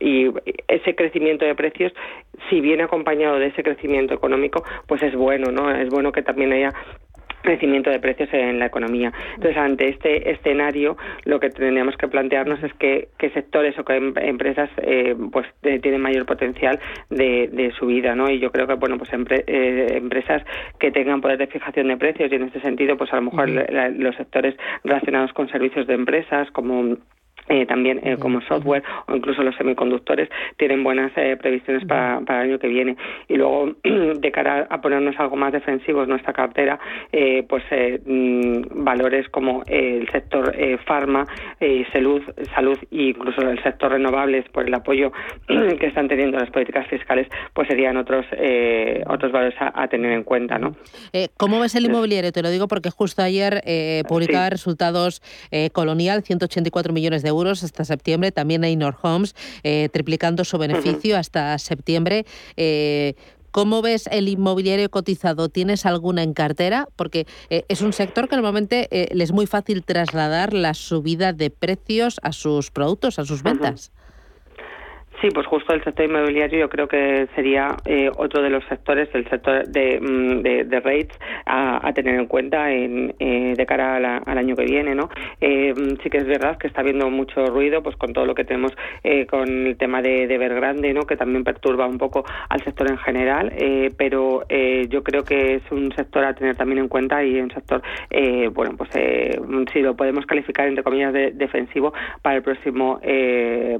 [0.00, 0.32] y
[0.66, 1.92] ese crecimiento de precios
[2.48, 4.45] si viene acompañado de ese crecimiento económico,
[4.86, 5.70] pues es bueno, ¿no?
[5.70, 6.72] Es bueno que también haya
[7.46, 9.12] crecimiento de precios en la economía.
[9.36, 13.96] Entonces, ante este escenario, lo que tendríamos que plantearnos es que, qué sectores o qué
[13.96, 16.78] em, empresas eh, pues tienen mayor potencial
[17.08, 18.28] de, subida, ¿no?
[18.28, 20.42] Y yo creo que, bueno, pues eh, empresas
[20.78, 23.48] que tengan poder de fijación de precios y en este sentido, pues a lo mejor
[23.48, 26.96] los sectores relacionados con servicios de empresas, como
[27.48, 32.42] eh, también eh, como software o incluso los semiconductores tienen buenas eh, previsiones para, para,
[32.42, 32.96] el año que viene.
[33.28, 36.78] Y luego de cara a ponernos algo más defensivos nuestra cartera
[37.48, 37.62] pues
[38.04, 41.26] mm, valores como el sector farma
[41.92, 42.22] salud
[42.54, 45.12] salud e incluso el sector renovables por el apoyo
[45.46, 48.26] que están teniendo las políticas fiscales pues serían otros
[49.06, 50.76] otros valores a, tener en cuenta no
[51.36, 53.62] cómo ves el inmobiliario te lo digo porque justo ayer
[54.08, 55.22] publicaba resultados
[55.72, 58.32] colonial 184 millones de euros hasta septiembre.
[58.32, 62.26] También Einor Homes eh, triplicando su beneficio hasta septiembre.
[62.56, 63.14] Eh,
[63.50, 65.48] ¿Cómo ves el inmobiliario cotizado?
[65.48, 66.88] ¿Tienes alguna en cartera?
[66.94, 71.48] Porque eh, es un sector que normalmente le es muy fácil trasladar la subida de
[71.48, 73.92] precios a sus productos, a sus ventas.
[75.20, 79.08] Sí, pues justo el sector inmobiliario yo creo que sería eh, otro de los sectores,
[79.14, 84.38] el sector de, mm, de, rates a, tener en cuenta en, eh, de cara al
[84.38, 85.08] año que viene, ¿no?
[85.40, 88.44] Eh, sí que es verdad que está habiendo mucho ruido, pues con todo lo que
[88.44, 88.72] tenemos
[89.30, 91.02] con el tema de, de Vergrande, ¿no?
[91.02, 93.52] Que también perturba un poco al sector en general,
[93.96, 94.42] pero
[94.88, 97.82] yo creo que es un sector a tener también en cuenta y un sector,
[98.52, 98.90] bueno, pues
[99.72, 103.00] si lo podemos calificar entre comillas de defensivo para el próximo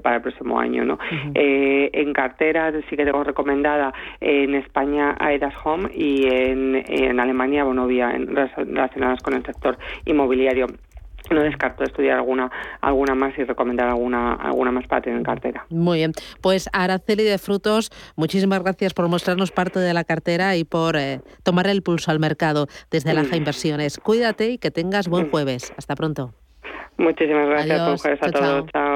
[0.02, 0.98] para el próximo año, ¿no?
[1.34, 8.10] Eh, en cartera sí que tengo recomendada en España Aedas Home y en, Alemania Bonovia
[8.10, 10.66] relacionadas con el sector inmobiliario
[11.30, 12.50] no descarto estudiar alguna
[12.80, 15.66] alguna más y recomendar alguna alguna más para tener en cartera.
[15.70, 16.12] Muy bien.
[16.40, 21.20] Pues Araceli de Frutos, muchísimas gracias por mostrarnos parte de la cartera y por eh,
[21.42, 23.38] tomar el pulso al mercado desde Laja mm.
[23.38, 23.98] Inversiones.
[23.98, 25.30] Cuídate y que tengas buen mm.
[25.30, 25.72] jueves.
[25.76, 26.32] Hasta pronto.
[26.98, 28.06] Muchísimas gracias.
[28.22, 28.66] A todos.
[28.72, 28.95] chao.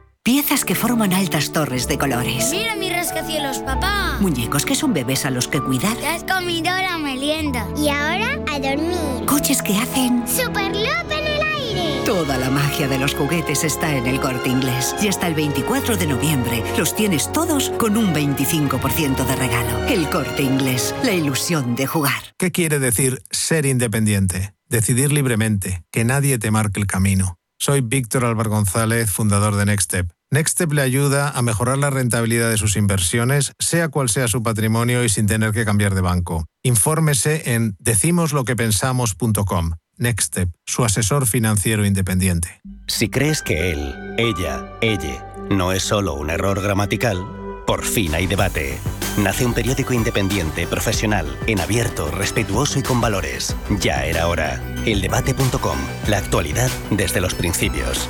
[0.23, 2.51] Piezas que forman altas torres de colores.
[2.51, 4.19] Mira mi rascacielos, papá.
[4.19, 5.97] Muñecos que son bebés a los que cuidar.
[5.99, 7.67] Ya has comido la merienda.
[7.75, 9.25] Y ahora a dormir.
[9.25, 10.27] Coches que hacen...
[10.27, 12.05] ¡Superloop en el aire!
[12.05, 14.93] Toda la magia de los juguetes está en el Corte Inglés.
[15.01, 19.87] Y hasta el 24 de noviembre los tienes todos con un 25% de regalo.
[19.87, 20.93] El Corte Inglés.
[21.03, 22.35] La ilusión de jugar.
[22.37, 24.53] ¿Qué quiere decir ser independiente?
[24.69, 25.81] Decidir libremente.
[25.89, 27.40] Que nadie te marque el camino.
[27.61, 30.09] Soy Víctor Álvaro González, fundador de Nextstep.
[30.31, 35.03] Nextstep le ayuda a mejorar la rentabilidad de sus inversiones, sea cual sea su patrimonio
[35.03, 36.47] y sin tener que cambiar de banco.
[36.63, 39.73] Infórmese en decimosloquepensamos.com.
[39.97, 42.61] Nextstep, su asesor financiero independiente.
[42.87, 47.23] Si crees que él, ella, ella no es solo un error gramatical,
[47.71, 48.77] por fin hay debate.
[49.17, 53.55] Nace un periódico independiente, profesional, en abierto, respetuoso y con valores.
[53.79, 54.61] Ya era hora.
[54.85, 55.77] Eldebate.com.
[56.09, 58.09] La actualidad desde los principios.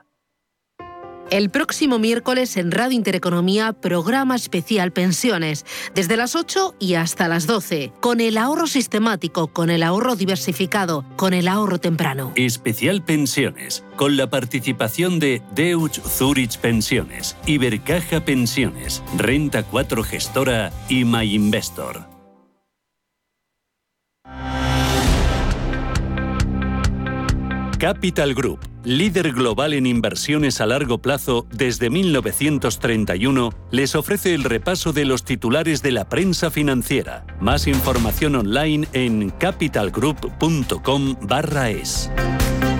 [1.31, 5.65] El próximo miércoles en Radio Intereconomía, programa especial Pensiones,
[5.95, 11.05] desde las 8 y hasta las 12, con el ahorro sistemático, con el ahorro diversificado,
[11.15, 12.33] con el ahorro temprano.
[12.35, 21.05] Especial Pensiones, con la participación de Deutsche Zurich Pensiones, Ibercaja Pensiones, Renta 4 Gestora y
[21.05, 22.11] My Investor.
[27.81, 34.93] Capital Group, líder global en inversiones a largo plazo desde 1931, les ofrece el repaso
[34.93, 37.25] de los titulares de la prensa financiera.
[37.39, 42.11] Más información online en capitalgroup.com/es.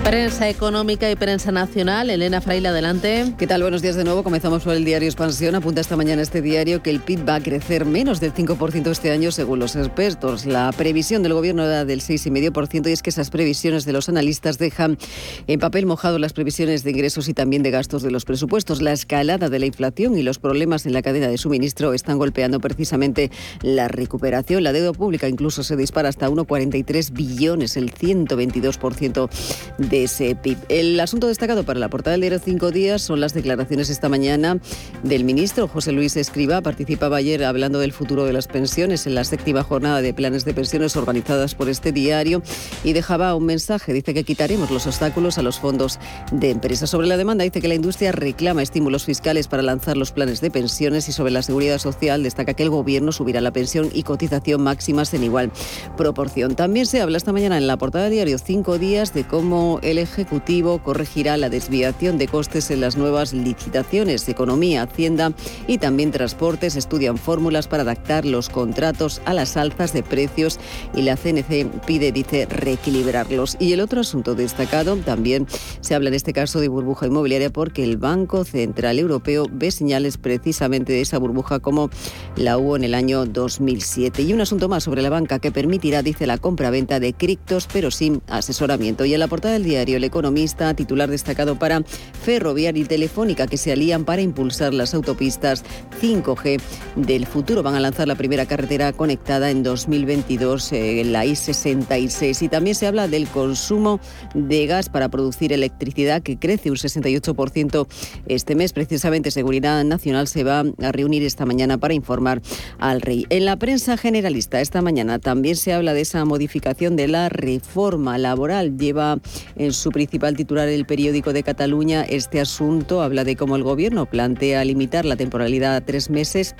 [0.04, 2.10] Prensa económica y prensa nacional.
[2.10, 3.32] Elena Fraile, adelante.
[3.38, 3.62] ¿Qué tal?
[3.62, 4.24] Buenos días de nuevo.
[4.24, 5.54] Comenzamos por el diario Expansión.
[5.54, 9.12] Apunta esta mañana este diario que el PIB va a crecer menos del 5% este
[9.12, 10.44] año según los expertos.
[10.44, 14.58] La previsión del gobierno era del 6,5% y es que esas previsiones de los analistas
[14.58, 14.98] dejan
[15.46, 18.82] en papel mojado las previsiones de ingresos y también de gastos de los presupuestos.
[18.82, 22.58] La escalada de la inflación y los problemas en la cadena de suministro están golpeando
[22.58, 23.30] precisamente
[23.62, 24.64] la recuperación.
[24.64, 29.30] La deuda pública incluso se dispara hasta 1,43 billones, el 122%
[29.78, 30.56] de PIB.
[30.70, 34.58] El asunto destacado para la portada del diario Cinco Días son las declaraciones esta mañana
[35.02, 36.62] del ministro José Luis Escriba.
[36.62, 40.54] Participaba ayer hablando del futuro de las pensiones en la séptima jornada de planes de
[40.54, 42.42] pensiones organizadas por este diario
[42.84, 43.92] y dejaba un mensaje.
[43.92, 45.98] Dice que quitaremos los obstáculos a los fondos
[46.30, 46.88] de empresas.
[46.88, 50.50] Sobre la demanda dice que la industria reclama estímulos fiscales para lanzar los planes de
[50.50, 54.62] pensiones y sobre la seguridad social destaca que el gobierno subirá la pensión y cotización
[54.62, 55.52] máximas en igual
[55.98, 56.54] proporción.
[56.54, 59.98] También se habla esta mañana en la portada del diario Cinco Días de cómo el
[59.98, 64.28] Ejecutivo corregirá la desviación de costes en las nuevas licitaciones.
[64.28, 65.32] Economía, Hacienda
[65.66, 70.58] y también Transportes estudian fórmulas para adaptar los contratos a las alzas de precios
[70.94, 73.56] y la CNC pide, dice, reequilibrarlos.
[73.58, 75.46] Y el otro asunto destacado también
[75.80, 80.16] se habla en este caso de burbuja inmobiliaria porque el Banco Central Europeo ve señales
[80.16, 81.90] precisamente de esa burbuja como
[82.36, 84.22] la hubo en el año 2007.
[84.22, 87.90] Y un asunto más sobre la banca que permitirá, dice, la compra-venta de criptos pero
[87.90, 89.04] sin asesoramiento.
[89.04, 93.56] Y en la portada del diario El Economista, titular destacado para Ferroviaria y Telefónica, que
[93.56, 95.64] se alían para impulsar las autopistas
[96.02, 96.60] 5G
[96.96, 97.62] del futuro.
[97.62, 102.42] Van a lanzar la primera carretera conectada en 2022, eh, la I-66.
[102.42, 103.98] Y también se habla del consumo
[104.34, 107.86] de gas para producir electricidad, que crece un 68%
[108.26, 108.74] este mes.
[108.74, 112.42] Precisamente Seguridad Nacional se va a reunir esta mañana para informar
[112.78, 113.26] al rey.
[113.30, 118.18] En la prensa generalista esta mañana también se habla de esa modificación de la reforma
[118.18, 118.76] laboral.
[118.76, 119.18] Lleva
[119.64, 123.02] en su principal titular el periódico de Cataluña este asunto.
[123.02, 126.54] Habla de cómo el gobierno plantea limitar la temporalidad a tres meses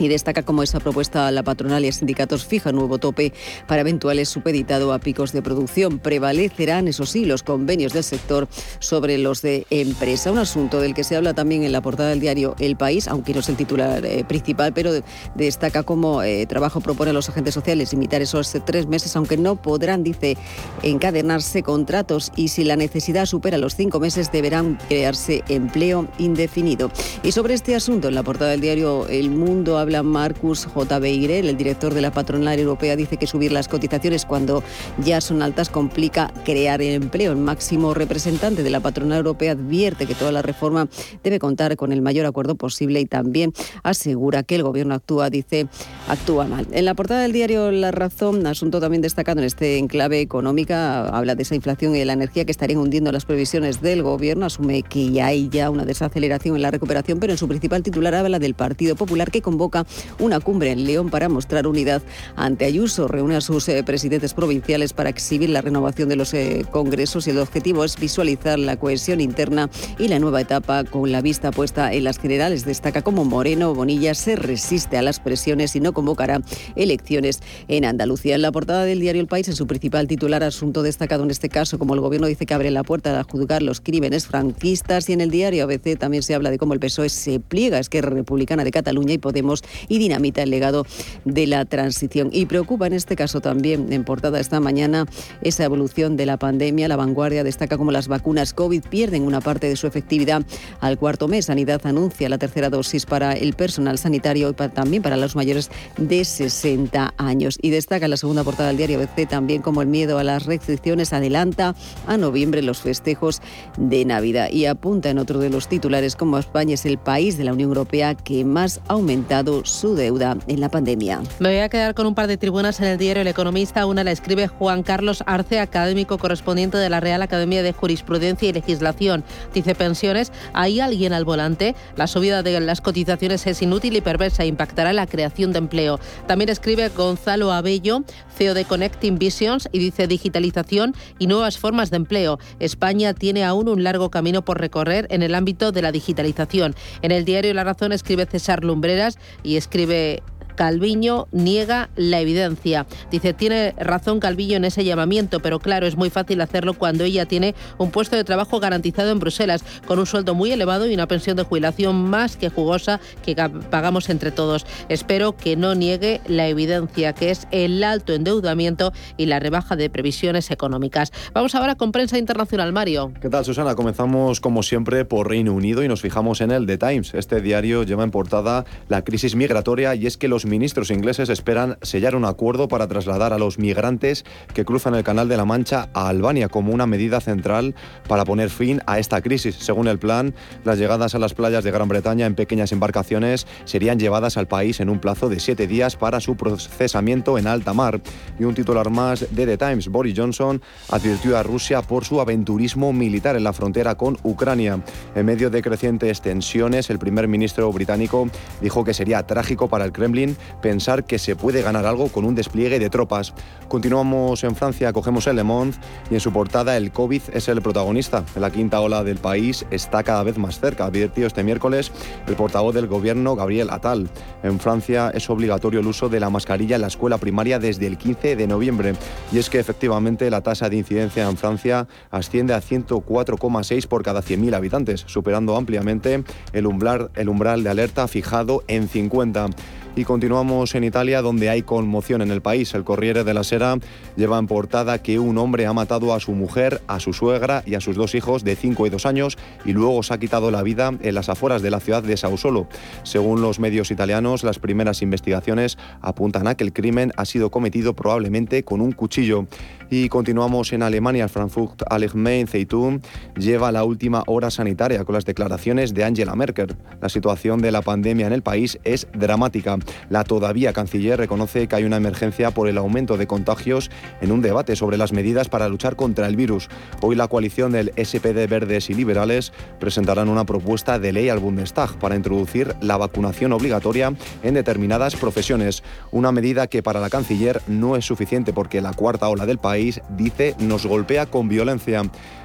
[0.00, 3.32] y destaca cómo esa propuesta la patronal y sindicatos fija nuevo tope
[3.68, 5.98] para eventuales supeditado a picos de producción.
[5.98, 8.48] Prevalecerán, eso sí, los convenios del sector
[8.78, 10.32] sobre los de empresa.
[10.32, 13.34] Un asunto del que se habla también en la portada del diario El País, aunque
[13.34, 14.92] no es el titular eh, principal, pero
[15.34, 19.60] destaca cómo eh, trabajo propone a los agentes sociales limitar esos tres meses, aunque no
[19.60, 20.36] podrán, dice,
[20.82, 26.90] encadenarse contratos y si la necesidad supera los cinco meses deberán crearse empleo indefinido.
[27.22, 30.98] Y sobre este asunto, en la portada del diario El Mundo habla habla Marcus J.
[31.00, 34.62] Beirel, el director de la patronal europea, dice que subir las cotizaciones cuando
[35.04, 37.32] ya son altas complica crear empleo.
[37.32, 40.88] El máximo representante de la patronal europea advierte que toda la reforma
[41.24, 45.66] debe contar con el mayor acuerdo posible y también asegura que el gobierno actúa, dice,
[46.06, 46.68] actúa mal.
[46.70, 51.34] En la portada del diario La Razón, asunto también destacado en este enclave económica, habla
[51.34, 54.46] de esa inflación y de la energía que estarían hundiendo las previsiones del gobierno.
[54.46, 58.14] Asume que ya hay ya una desaceleración en la recuperación, pero en su principal titular
[58.14, 59.79] habla del Partido Popular que convoca
[60.18, 62.02] una cumbre en León para mostrar unidad
[62.36, 63.08] ante Ayuso.
[63.08, 67.30] Reúne a sus eh, presidentes provinciales para exhibir la renovación de los eh, congresos y
[67.30, 71.92] el objetivo es visualizar la cohesión interna y la nueva etapa con la vista puesta
[71.92, 72.64] en las generales.
[72.64, 76.40] Destaca como Moreno Bonilla se resiste a las presiones y no convocará
[76.76, 78.34] elecciones en Andalucía.
[78.34, 81.48] En la portada del diario El País, en su principal titular, asunto destacado en este
[81.48, 85.12] caso, como el gobierno dice que abre la puerta a juzgar los crímenes franquistas y
[85.12, 88.10] en el diario ABC también se habla de cómo el PSOE se pliega a Esquerra
[88.10, 90.86] Republicana de Cataluña y Podemos y dinamita el legado
[91.24, 92.30] de la transición.
[92.32, 95.06] Y preocupa en este caso también, en portada esta mañana,
[95.42, 96.88] esa evolución de la pandemia.
[96.88, 100.42] La vanguardia destaca como las vacunas COVID pierden una parte de su efectividad
[100.80, 101.46] al cuarto mes.
[101.46, 106.24] Sanidad anuncia la tercera dosis para el personal sanitario y también para los mayores de
[106.24, 107.58] 60 años.
[107.60, 110.46] Y destaca en la segunda portada del diario ABC también como el miedo a las
[110.46, 111.74] restricciones adelanta
[112.06, 113.40] a noviembre los festejos
[113.76, 114.50] de Navidad.
[114.50, 117.70] Y apunta en otro de los titulares como España es el país de la Unión
[117.70, 121.20] Europea que más ha aumentado su deuda en la pandemia.
[121.38, 123.86] Me voy a quedar con un par de tribunas en el diario El Economista.
[123.86, 128.52] Una la escribe Juan Carlos Arce, académico correspondiente de la Real Academia de Jurisprudencia y
[128.52, 129.24] Legislación.
[129.54, 131.74] Dice pensiones, ¿hay alguien al volante?
[131.96, 136.00] La subida de las cotizaciones es inútil y perversa, impactará la creación de empleo.
[136.26, 138.02] También escribe Gonzalo Abello,
[138.36, 142.38] CEO de Connecting Visions, y dice digitalización y nuevas formas de empleo.
[142.58, 146.74] España tiene aún un largo camino por recorrer en el ámbito de la digitalización.
[147.02, 150.22] En el diario La Razón escribe César Lumbreras y escribe
[150.60, 152.84] Calviño niega la evidencia.
[153.10, 157.24] Dice, tiene razón Calviño en ese llamamiento, pero claro, es muy fácil hacerlo cuando ella
[157.24, 161.06] tiene un puesto de trabajo garantizado en Bruselas, con un sueldo muy elevado y una
[161.06, 163.34] pensión de jubilación más que jugosa que
[163.70, 164.66] pagamos entre todos.
[164.90, 169.88] Espero que no niegue la evidencia, que es el alto endeudamiento y la rebaja de
[169.88, 171.10] previsiones económicas.
[171.32, 173.14] Vamos ahora con prensa internacional, Mario.
[173.22, 173.76] ¿Qué tal, Susana?
[173.76, 177.14] Comenzamos, como siempre, por Reino Unido y nos fijamos en el The Times.
[177.14, 181.78] Este diario lleva en portada la crisis migratoria y es que los ministros ingleses esperan
[181.80, 185.88] sellar un acuerdo para trasladar a los migrantes que cruzan el Canal de la Mancha
[185.94, 187.74] a Albania como una medida central
[188.08, 189.56] para poner fin a esta crisis.
[189.56, 190.34] Según el plan,
[190.64, 194.80] las llegadas a las playas de Gran Bretaña en pequeñas embarcaciones serían llevadas al país
[194.80, 198.00] en un plazo de siete días para su procesamiento en alta mar.
[198.38, 202.92] Y un titular más de The Times, Boris Johnson advirtió a Rusia por su aventurismo
[202.92, 204.82] militar en la frontera con Ucrania.
[205.14, 208.28] En medio de crecientes tensiones, el primer ministro británico
[208.60, 212.34] dijo que sería trágico para el Kremlin pensar que se puede ganar algo con un
[212.34, 213.34] despliegue de tropas.
[213.68, 215.76] Continuamos en Francia, cogemos el Le Monde
[216.10, 218.24] y en su portada el COVID es el protagonista.
[218.36, 221.92] La quinta ola del país está cada vez más cerca, advirtió este miércoles
[222.26, 224.08] el portavoz del gobierno, Gabriel Attal.
[224.42, 227.96] En Francia es obligatorio el uso de la mascarilla en la escuela primaria desde el
[227.96, 228.94] 15 de noviembre.
[229.32, 234.22] Y es que efectivamente la tasa de incidencia en Francia asciende a 104,6 por cada
[234.22, 239.48] 100.000 habitantes, superando ampliamente el umbral, el umbral de alerta fijado en 50.
[239.96, 242.72] Y continuamos en Italia, donde hay conmoción en el país.
[242.74, 243.76] El Corriere de la Sera
[244.16, 247.74] lleva en portada que un hombre ha matado a su mujer, a su suegra y
[247.74, 250.62] a sus dos hijos de 5 y 2 años y luego se ha quitado la
[250.62, 252.68] vida en las afueras de la ciudad de Sao Solo.
[253.02, 257.94] Según los medios italianos, las primeras investigaciones apuntan a que el crimen ha sido cometido
[257.94, 259.46] probablemente con un cuchillo.
[259.92, 261.28] Y continuamos en Alemania.
[261.28, 263.00] Frankfurt Allgemeine Zeitung
[263.36, 266.76] lleva la última hora sanitaria con las declaraciones de Angela Merkel.
[267.00, 269.78] La situación de la pandemia en el país es dramática.
[270.08, 274.42] La todavía canciller reconoce que hay una emergencia por el aumento de contagios en un
[274.42, 276.68] debate sobre las medidas para luchar contra el virus.
[277.00, 281.98] Hoy la coalición del SPD Verdes y Liberales presentarán una propuesta de ley al Bundestag
[281.98, 284.14] para introducir la vacunación obligatoria
[284.44, 285.82] en determinadas profesiones.
[286.12, 289.79] Una medida que para la canciller no es suficiente porque la cuarta ola del país
[290.16, 292.02] dice nos golpea con violencia.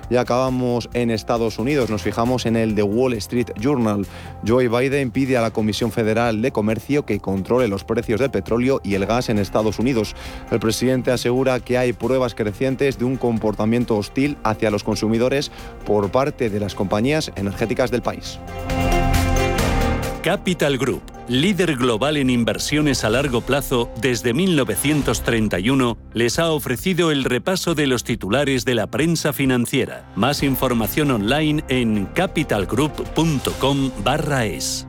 [0.07, 4.05] Y acabamos en Estados Unidos, nos fijamos en el The Wall Street Journal.
[4.47, 8.81] Joe Biden pide a la Comisión Federal de Comercio que controle los precios del petróleo
[8.83, 10.15] y el gas en Estados Unidos.
[10.51, 15.51] El presidente asegura que hay pruebas crecientes de un comportamiento hostil hacia los consumidores
[15.85, 18.39] por parte de las compañías energéticas del país.
[20.25, 27.25] Capital Group, líder global en inversiones a largo plazo desde 1931, les ha ofrecido el
[27.25, 30.11] repaso de los titulares de la prensa financiera.
[30.15, 34.87] Más información online en capitalgroup.com/es.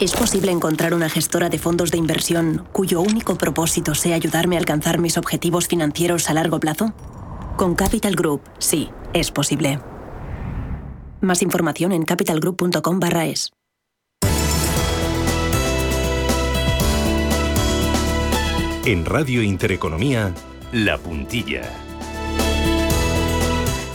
[0.00, 4.58] ¿Es posible encontrar una gestora de fondos de inversión cuyo único propósito sea ayudarme a
[4.58, 6.92] alcanzar mis objetivos financieros a largo plazo?
[7.56, 9.78] Con Capital Group, sí, es posible.
[11.20, 13.50] Más información en capitalgroup.com barra es.
[18.86, 20.34] En Radio Intereconomía,
[20.72, 21.89] La Puntilla.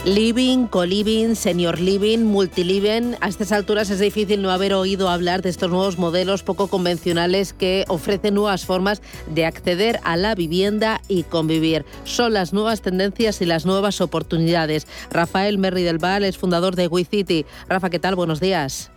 [0.06, 3.16] Living, co-living, senior living, multiliving.
[3.20, 7.52] A estas alturas es difícil no haber oído hablar de estos nuevos modelos poco convencionales
[7.52, 11.84] que ofrecen nuevas formas de acceder a la vivienda y convivir.
[12.04, 14.86] Son las nuevas tendencias y las nuevas oportunidades.
[15.10, 17.44] Rafael Merri del Val es fundador de WeCity.
[17.68, 18.14] Rafa, ¿qué tal?
[18.14, 18.92] Buenos días.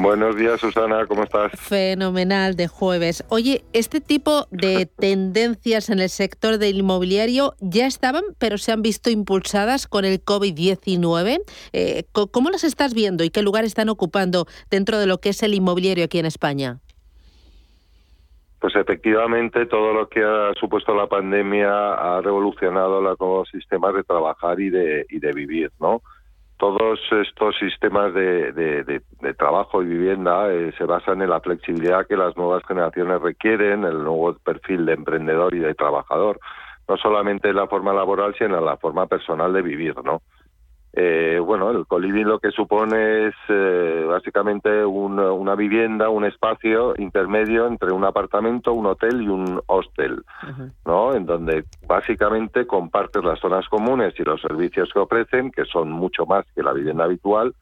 [0.00, 1.50] Buenos días, Susana, ¿cómo estás?
[1.60, 3.24] Fenomenal de jueves.
[3.30, 8.80] Oye, este tipo de tendencias en el sector del inmobiliario ya estaban, pero se han
[8.80, 11.40] visto impulsadas con el COVID-19.
[11.72, 15.42] Eh, ¿Cómo las estás viendo y qué lugar están ocupando dentro de lo que es
[15.42, 16.78] el inmobiliario aquí en España?
[18.60, 24.60] Pues efectivamente todo lo que ha supuesto la pandemia ha revolucionado los sistemas de trabajar
[24.60, 26.02] y de, y de vivir, ¿no?
[26.58, 29.00] Todos estos sistemas de,
[29.38, 34.02] trabajo y vivienda eh, se basan en la flexibilidad que las nuevas generaciones requieren, el
[34.02, 36.40] nuevo perfil de emprendedor y de trabajador,
[36.88, 40.22] no solamente en la forma laboral, sino en la forma personal de vivir, ¿no?
[41.00, 47.68] Eh, bueno, el coliving lo que supone es eh, básicamente una vivienda, un espacio intermedio
[47.68, 50.24] entre un apartamento, un hotel y un hostel,
[50.84, 51.14] ¿no?
[51.14, 56.26] En donde básicamente compartes las zonas comunes y los servicios que ofrecen, que son mucho
[56.26, 57.54] más que la vivienda habitual,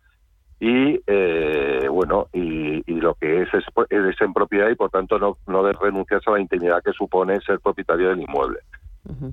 [0.58, 5.70] y eh, bueno, y, lo que es, es, en propiedad y por tanto no, no
[5.72, 8.60] renuncias a la intimidad que supone ser propietario del inmueble.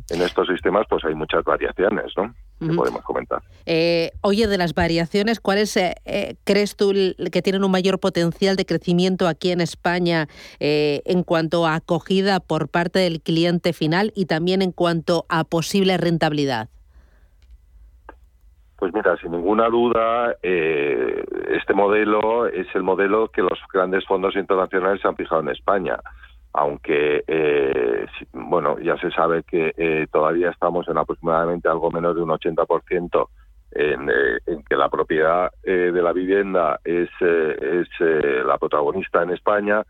[0.09, 2.33] En estos sistemas pues hay muchas variaciones, ¿no?
[2.59, 3.41] Que podemos comentar.
[3.65, 6.93] Eh, oye, de las variaciones, ¿cuáles eh, eh, crees tú
[7.31, 10.27] que tienen un mayor potencial de crecimiento aquí en España
[10.59, 15.97] en cuanto a acogida por parte del cliente final y también en cuanto a posible
[15.97, 16.69] rentabilidad?
[18.77, 25.01] Pues mira, sin ninguna duda, este modelo es el modelo que los grandes fondos internacionales
[25.01, 25.97] se han fijado en España
[26.53, 32.21] aunque eh, bueno ya se sabe que eh, todavía estamos en aproximadamente algo menos de
[32.21, 33.27] un 80%
[33.71, 39.81] en, eh, en que la propiedad de la vivienda es, es la protagonista en España,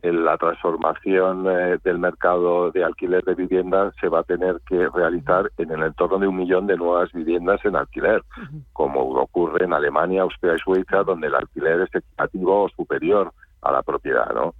[0.00, 5.50] en la transformación del mercado de alquiler de viviendas se va a tener que realizar
[5.58, 8.22] en el entorno de un millón de nuevas viviendas en alquiler,
[8.72, 13.72] como ocurre en Alemania, Austria y Suiza, donde el alquiler es equitativo o superior a
[13.72, 14.54] la propiedad, ¿no?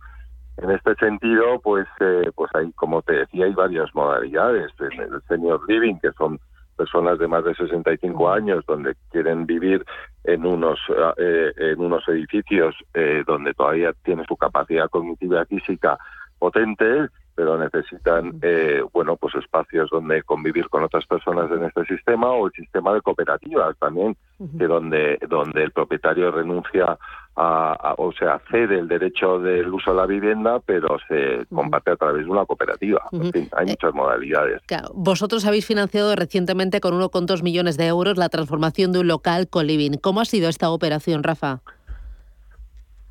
[0.58, 4.72] En este sentido, pues, eh, pues hay, como te decía, hay varias modalidades.
[4.80, 6.38] En el senior living, que son
[6.76, 9.84] personas de más de 65 años donde quieren vivir
[10.24, 10.78] en unos
[11.16, 15.98] eh, en unos edificios eh, donde todavía tiene su capacidad cognitiva y física
[16.38, 22.30] potente pero necesitan eh, bueno pues espacios donde convivir con otras personas en este sistema
[22.30, 24.16] o el sistema de cooperativas también
[24.58, 26.98] que donde donde el propietario renuncia
[27.36, 31.96] a, o sea cede el derecho del uso de la vivienda pero se comparte a
[31.96, 33.02] través de una cooperativa.
[33.12, 34.62] En fin, hay eh, muchas modalidades.
[34.94, 39.66] vosotros habéis financiado recientemente con 1,2 millones de euros la transformación de un local con
[39.66, 41.60] living cómo ha sido esta operación Rafa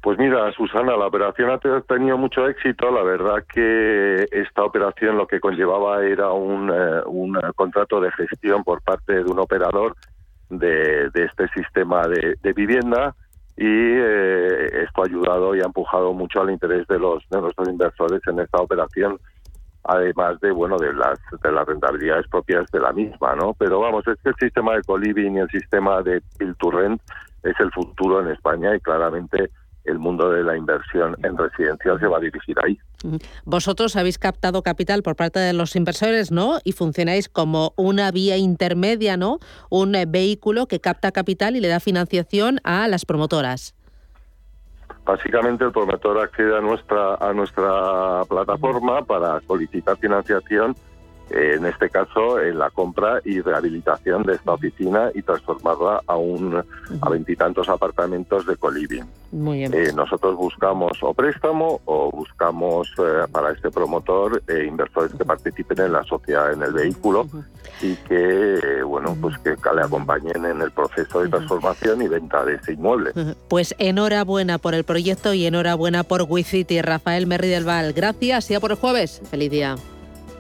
[0.06, 2.92] pues mira, Susana, la operación ha tenido mucho éxito.
[2.92, 8.64] La verdad que esta operación lo que conllevaba era un, eh, un contrato de gestión
[8.64, 9.96] por parte de un operador
[10.52, 13.16] de, este sistema de, vivienda
[13.58, 17.68] y eh, esto ha ayudado y ha empujado mucho al interés de los de nuestros
[17.68, 19.18] inversores en esta operación
[19.86, 24.06] además de bueno de las de las rentabilidades propias de la misma no pero vamos
[24.08, 27.02] es que el sistema de coliving y el sistema de build to rent
[27.44, 29.50] es el futuro en España y claramente
[29.86, 32.78] el mundo de la inversión en residencial se va a dirigir ahí.
[33.44, 36.60] Vosotros habéis captado capital por parte de los inversores, ¿no?
[36.64, 39.40] Y funcionáis como una vía intermedia, ¿no?
[39.70, 43.76] Un eh, vehículo que capta capital y le da financiación a las promotoras.
[45.06, 50.76] Básicamente el promotor accede a nuestra a nuestra plataforma para solicitar financiación
[51.30, 56.64] en este caso en la compra y rehabilitación de esta oficina y transformarla a un
[57.02, 59.06] a veintitantos apartamentos de coliving.
[59.32, 59.74] Muy bien.
[59.74, 65.82] Eh, nosotros buscamos o préstamo o buscamos eh, para este promotor eh, inversores que participen
[65.82, 67.28] en la sociedad, en el vehículo
[67.82, 72.56] y que bueno pues que le acompañen en el proceso de transformación y venta de
[72.56, 73.12] ese inmueble.
[73.50, 77.94] Pues enhorabuena por el proyecto y enhorabuena por WeCity, Rafael Merri del Val.
[77.94, 79.22] Gracias, ya por el jueves.
[79.30, 79.76] Feliz día.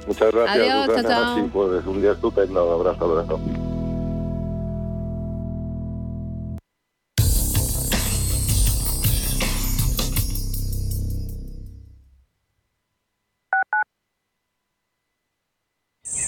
[0.07, 0.69] Muchas gracias.
[0.69, 1.35] Adiós, chao, chao.
[1.35, 2.65] Sí, pues un día estupendo.
[2.65, 3.39] Un abrazo, abrazo.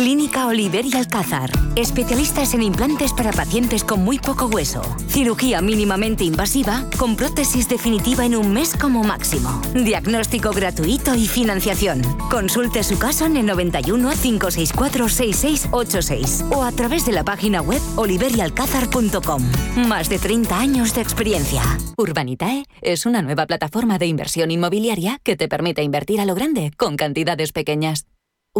[0.00, 1.50] Clínica Oliver y Alcázar.
[1.76, 4.80] Especialistas en implantes para pacientes con muy poco hueso.
[5.08, 9.60] Cirugía mínimamente invasiva con prótesis definitiva en un mes como máximo.
[9.74, 12.00] Diagnóstico gratuito y financiación.
[12.30, 17.82] Consulte su caso en el 91 564 6686 o a través de la página web
[17.96, 19.42] oliverialcázar.com.
[19.86, 21.62] Más de 30 años de experiencia.
[21.98, 26.70] Urbanitae es una nueva plataforma de inversión inmobiliaria que te permite invertir a lo grande
[26.78, 28.06] con cantidades pequeñas.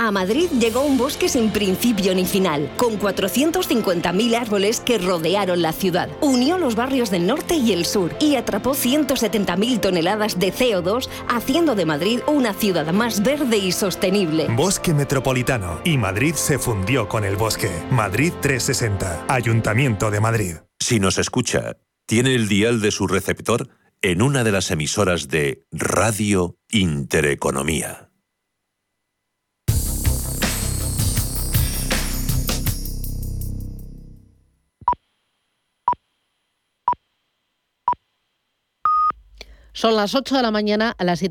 [0.00, 5.72] A Madrid llegó un bosque sin principio ni final, con 450.000 árboles que rodearon la
[5.72, 6.08] ciudad.
[6.20, 11.74] Unió los barrios del norte y el sur y atrapó 170.000 toneladas de CO2, haciendo
[11.74, 14.46] de Madrid una ciudad más verde y sostenible.
[14.50, 15.80] Bosque Metropolitano.
[15.82, 17.70] Y Madrid se fundió con el bosque.
[17.90, 19.24] Madrid 360.
[19.26, 20.54] Ayuntamiento de Madrid.
[20.78, 21.76] Si nos escucha,
[22.06, 23.68] tiene el dial de su receptor
[24.00, 28.07] en una de las emisoras de Radio Intereconomía.
[39.78, 41.26] Son las 8 de la mañana a las 7.